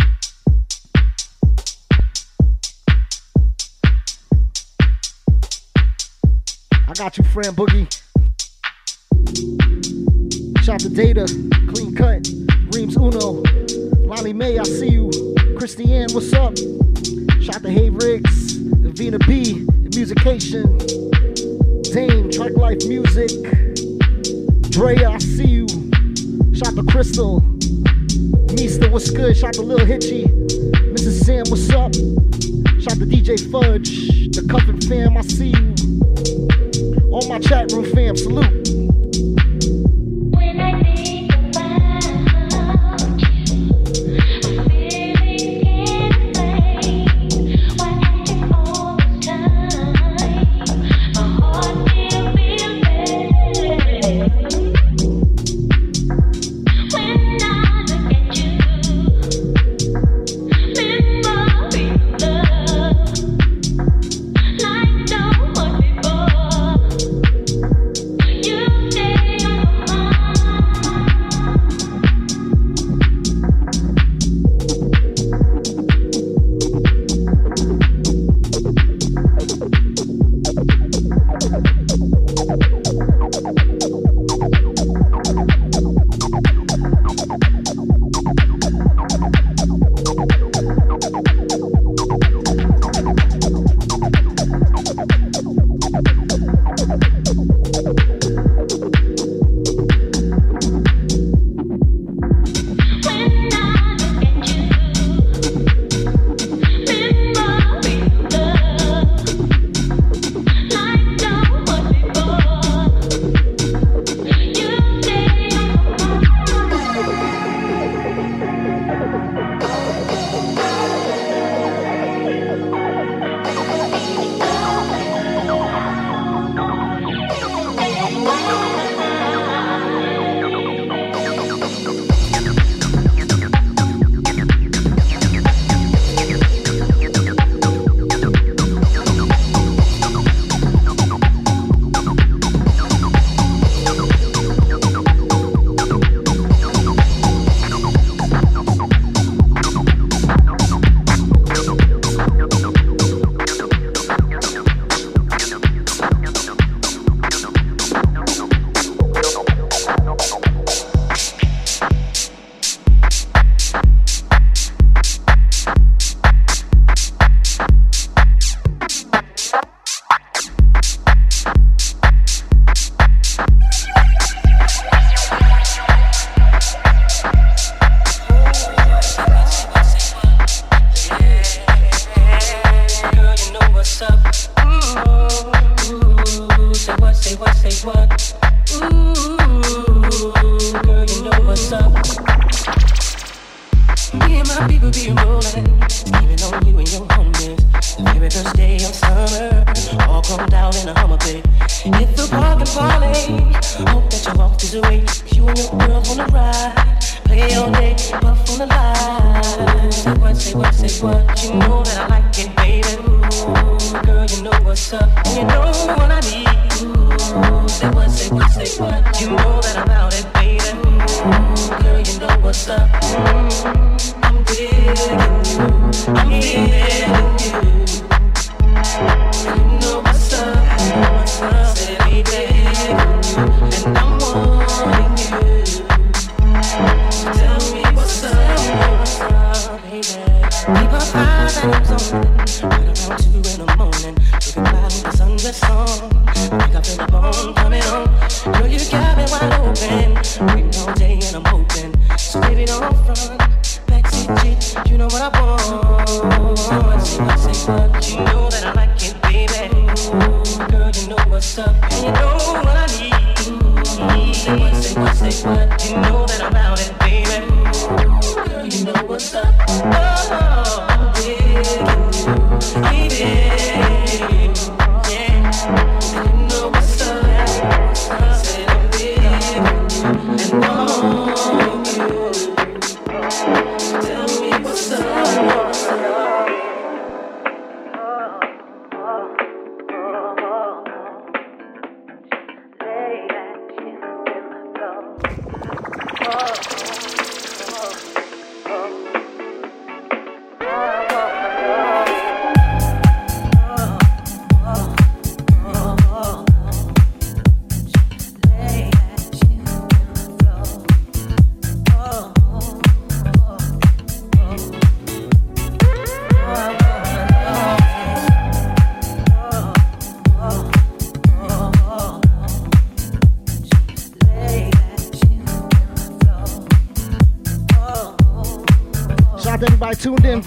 [6.87, 7.91] I got you, friend Boogie.
[10.63, 11.25] Shout to Data,
[11.69, 12.29] Clean Cut,
[12.73, 13.43] Reams Uno,
[14.07, 15.09] Lonnie May, I see you.
[15.57, 16.57] Christiane, what's up?
[17.41, 18.66] Shout to Hey Riggs.
[18.97, 19.63] Vina B,
[19.95, 20.75] Musication,
[21.83, 23.29] Dane, Track Life Music,
[24.71, 25.67] Drea, I see you.
[26.55, 27.39] Shout to Crystal,
[28.55, 29.37] Mista, what's good?
[29.37, 31.23] Shout to Lil Hitchy, Mrs.
[31.23, 31.93] Sam, what's up?
[32.81, 37.11] Shout to DJ Fudge, the Cuffin fam, I see you.
[37.11, 38.86] All my chat room fam, salute.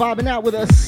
[0.01, 0.80] Vibing out with us.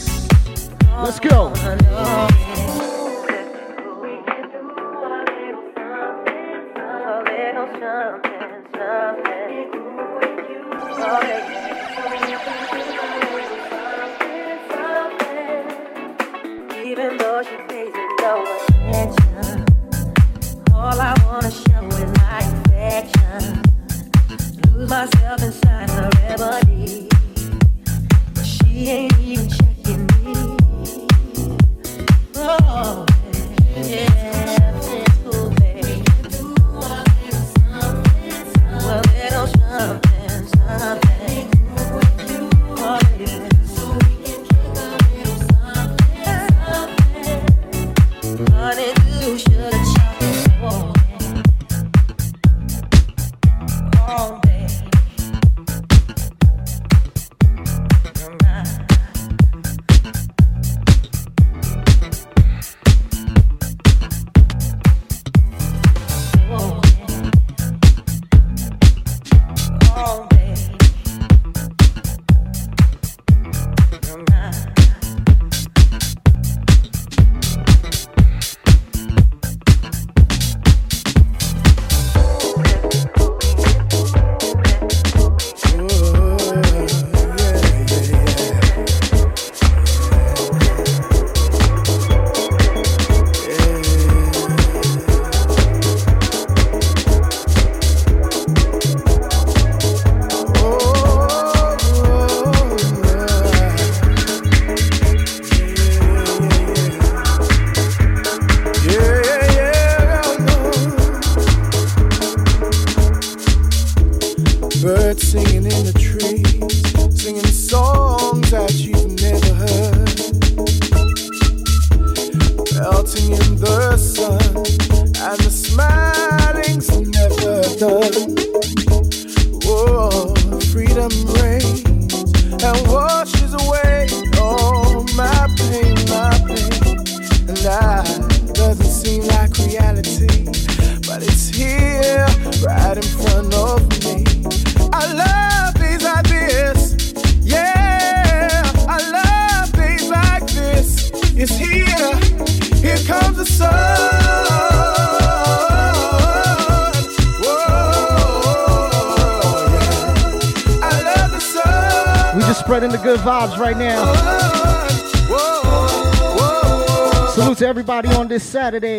[168.53, 168.91] Saturday.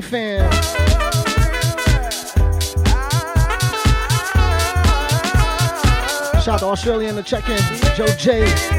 [0.00, 0.50] Fam.
[6.42, 7.58] Shout out to Australia in the check-in,
[7.96, 8.77] Joe J.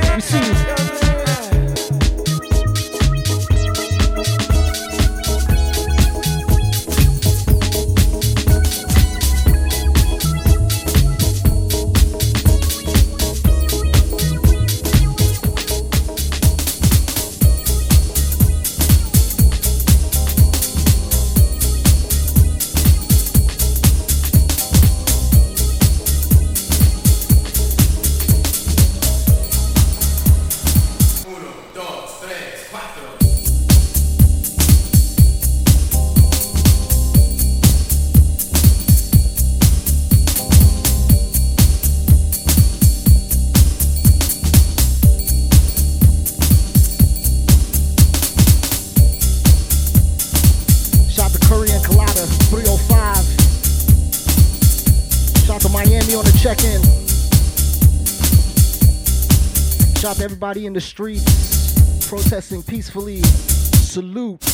[60.22, 63.22] everybody in the streets protesting peacefully.
[63.22, 64.49] Salute.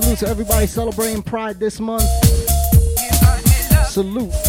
[0.00, 2.04] Salute to everybody celebrating Pride this month.
[3.88, 4.47] Salute.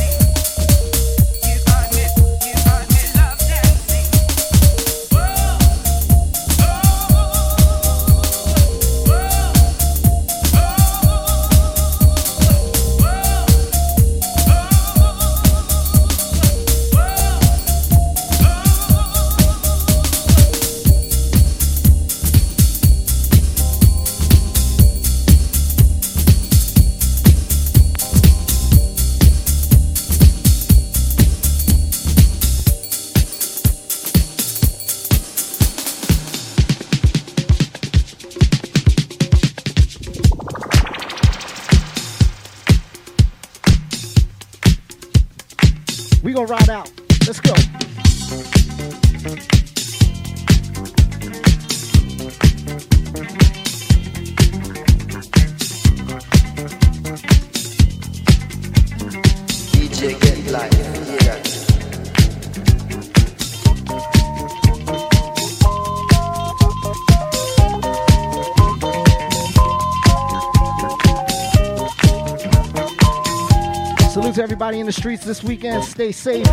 [74.69, 75.83] everybody in the streets this weekend.
[75.83, 76.45] Stay safe.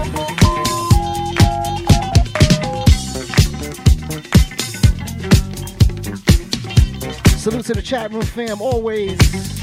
[7.36, 9.55] Salute to the chat room fam, always.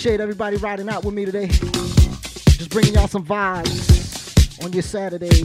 [0.00, 1.46] Appreciate everybody riding out with me today.
[1.46, 5.44] Just bringing y'all some vibes on your Saturday,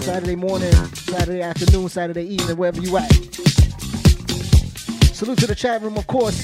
[0.00, 3.12] Saturday morning, Saturday afternoon, Saturday evening, wherever you at.
[5.12, 6.40] Salute to the chat room, of course.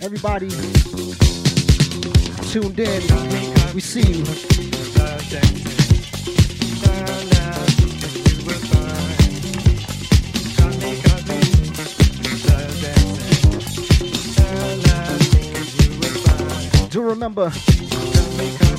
[0.00, 0.48] Everybody
[2.48, 3.74] tuned in.
[3.74, 4.71] We see you.
[17.22, 17.52] Remember,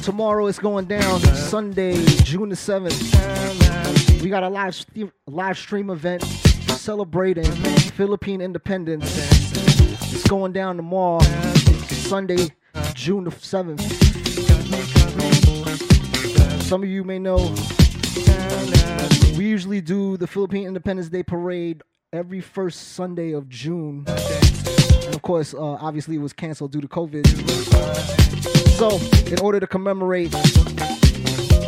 [0.03, 1.94] tomorrow is going down, Sunday,
[2.24, 4.22] June the 7th.
[4.22, 7.49] We got a live, st- live stream event celebrating
[7.95, 9.06] Philippine independence.
[10.11, 11.22] It's going down tomorrow,
[11.88, 12.49] Sunday,
[12.94, 13.80] June the 7th.
[16.64, 17.38] Some of you may know
[19.38, 24.06] we usually do the Philippine Independence Day parade every first Sunday of June.
[25.14, 27.26] Of course, uh, obviously, it was canceled due to COVID.
[28.77, 28.99] So,
[29.31, 30.34] in order to commemorate,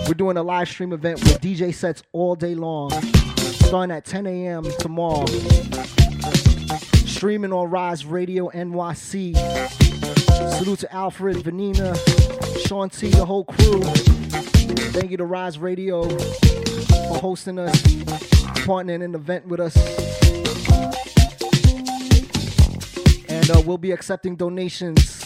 [0.07, 4.27] we're doing a live stream event with DJ sets all day long, starting at 10
[4.27, 4.65] a.m.
[4.79, 5.25] tomorrow.
[7.05, 9.35] Streaming on Rise Radio NYC.
[10.57, 11.95] Salute to Alfred, Vanina,
[12.67, 13.81] Sean T, the whole crew.
[14.91, 17.79] Thank you to Rise Radio for hosting us,
[18.65, 20.14] partnering in the event with us.
[23.47, 25.21] And uh, we'll be accepting donations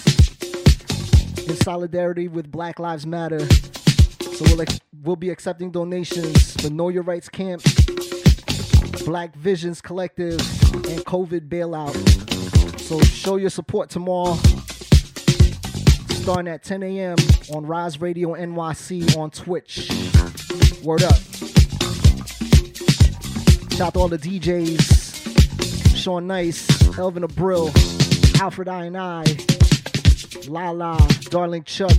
[1.48, 3.48] in solidarity with Black Lives Matter.
[3.50, 7.64] So we'll, ex- we'll be accepting donations for Know Your Rights Camp,
[9.06, 10.38] Black Visions Collective,
[10.74, 11.96] and COVID Bailout.
[12.82, 14.34] So show your support tomorrow,
[16.22, 17.16] starting at 10 a.m.
[17.54, 19.90] on Rise Radio NYC on Twitch.
[20.84, 21.16] Word up.
[23.72, 26.68] Shout out to all the DJs, Sean Nice,
[26.98, 27.74] Elvin Abrill,
[28.40, 29.24] Alfred I and I,
[30.48, 30.98] Lala,
[31.30, 31.92] Darling Chuck.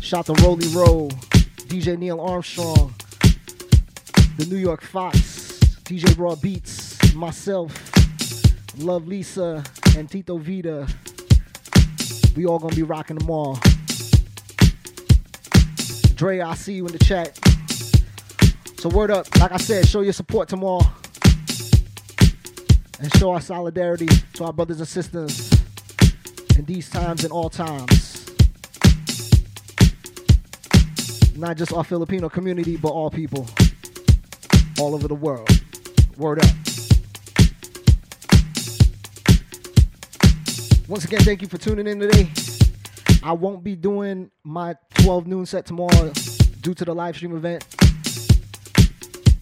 [0.00, 1.10] shot the Rolly Roll,
[1.68, 2.94] DJ Neil Armstrong,
[4.38, 7.74] the New York Fox, DJ Raw Beats, myself,
[8.78, 9.62] Love Lisa,
[9.98, 10.86] and Tito Vita.
[12.36, 13.58] We all gonna be rocking them all.
[16.14, 17.38] Dre, I see you in the chat.
[18.78, 20.86] So word up, like I said, show your support tomorrow.
[23.04, 25.52] And show our solidarity to our brothers and sisters
[26.56, 28.30] in these times and all times.
[31.36, 33.46] Not just our Filipino community, but all people
[34.80, 35.46] all over the world.
[36.16, 36.50] Word up.
[40.88, 42.30] Once again, thank you for tuning in today.
[43.22, 46.10] I won't be doing my 12 noon set tomorrow
[46.62, 47.66] due to the live stream event.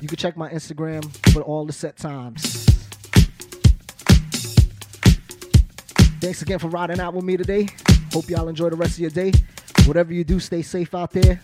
[0.01, 2.62] You can check my Instagram for all the set times.
[6.23, 7.69] Thanks again for riding out with me today.
[8.13, 9.33] Hope y'all enjoy the rest of your day.
[9.87, 11.41] Whatever you do, stay safe out there.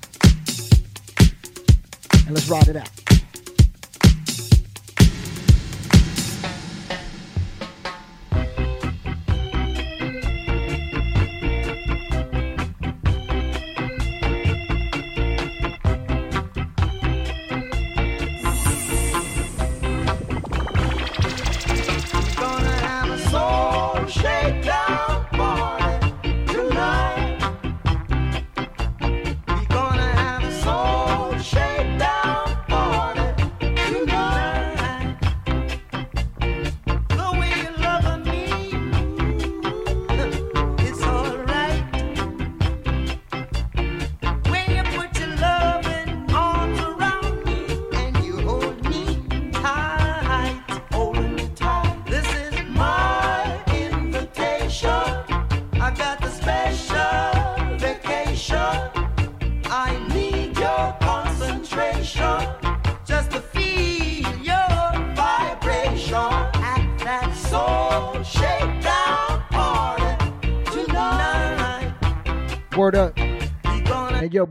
[2.24, 3.07] And let's ride it out.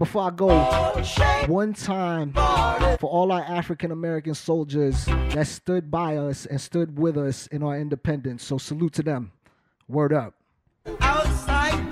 [0.08, 6.46] Before I go, one time for all our African American soldiers that stood by us
[6.46, 8.46] and stood with us in our independence.
[8.46, 9.34] So salute to them.
[9.90, 10.34] Word up.
[11.02, 11.92] outside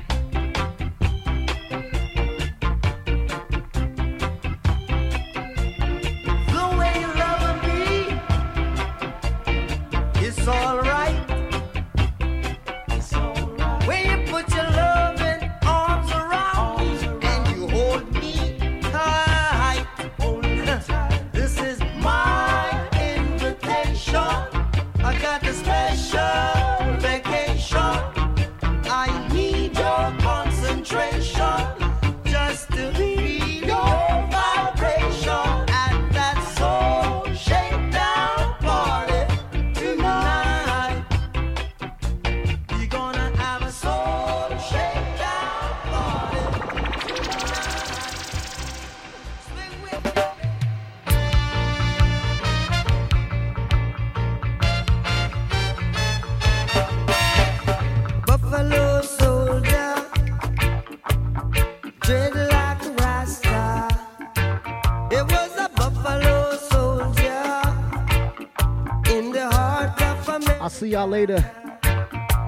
[71.11, 71.43] later.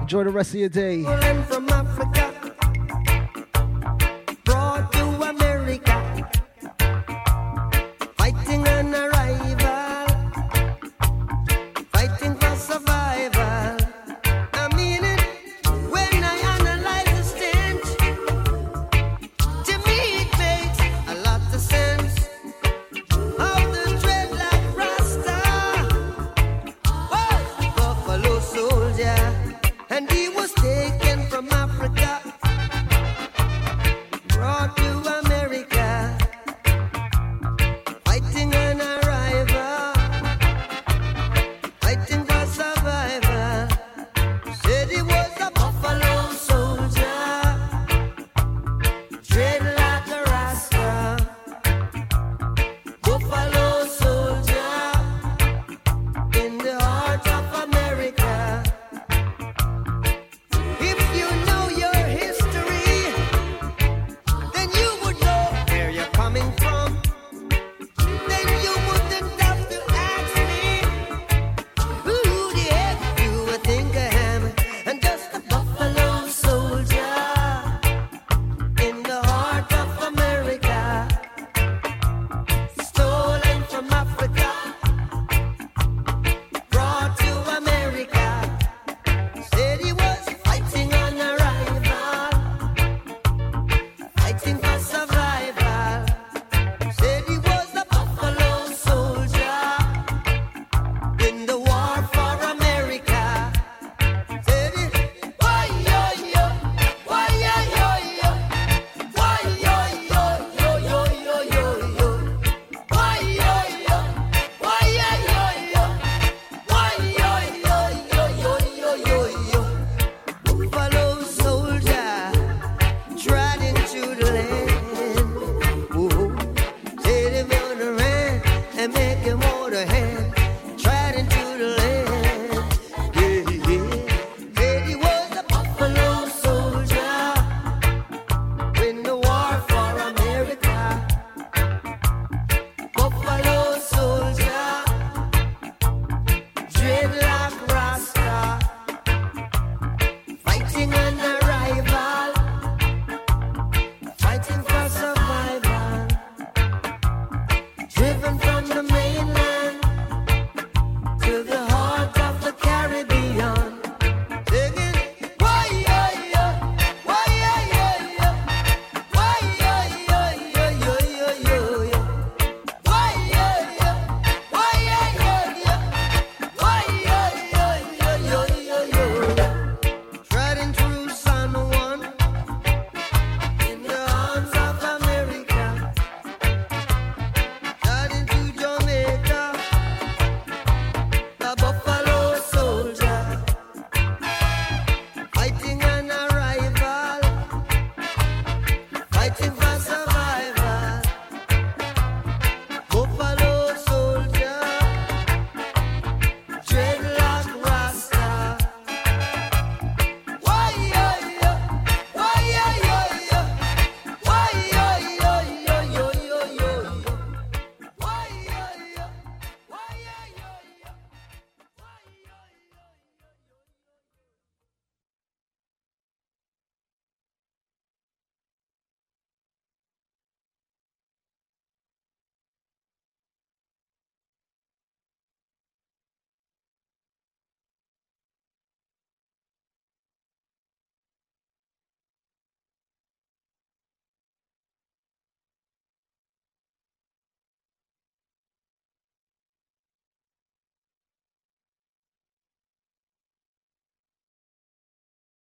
[0.00, 1.04] Enjoy the rest of your day.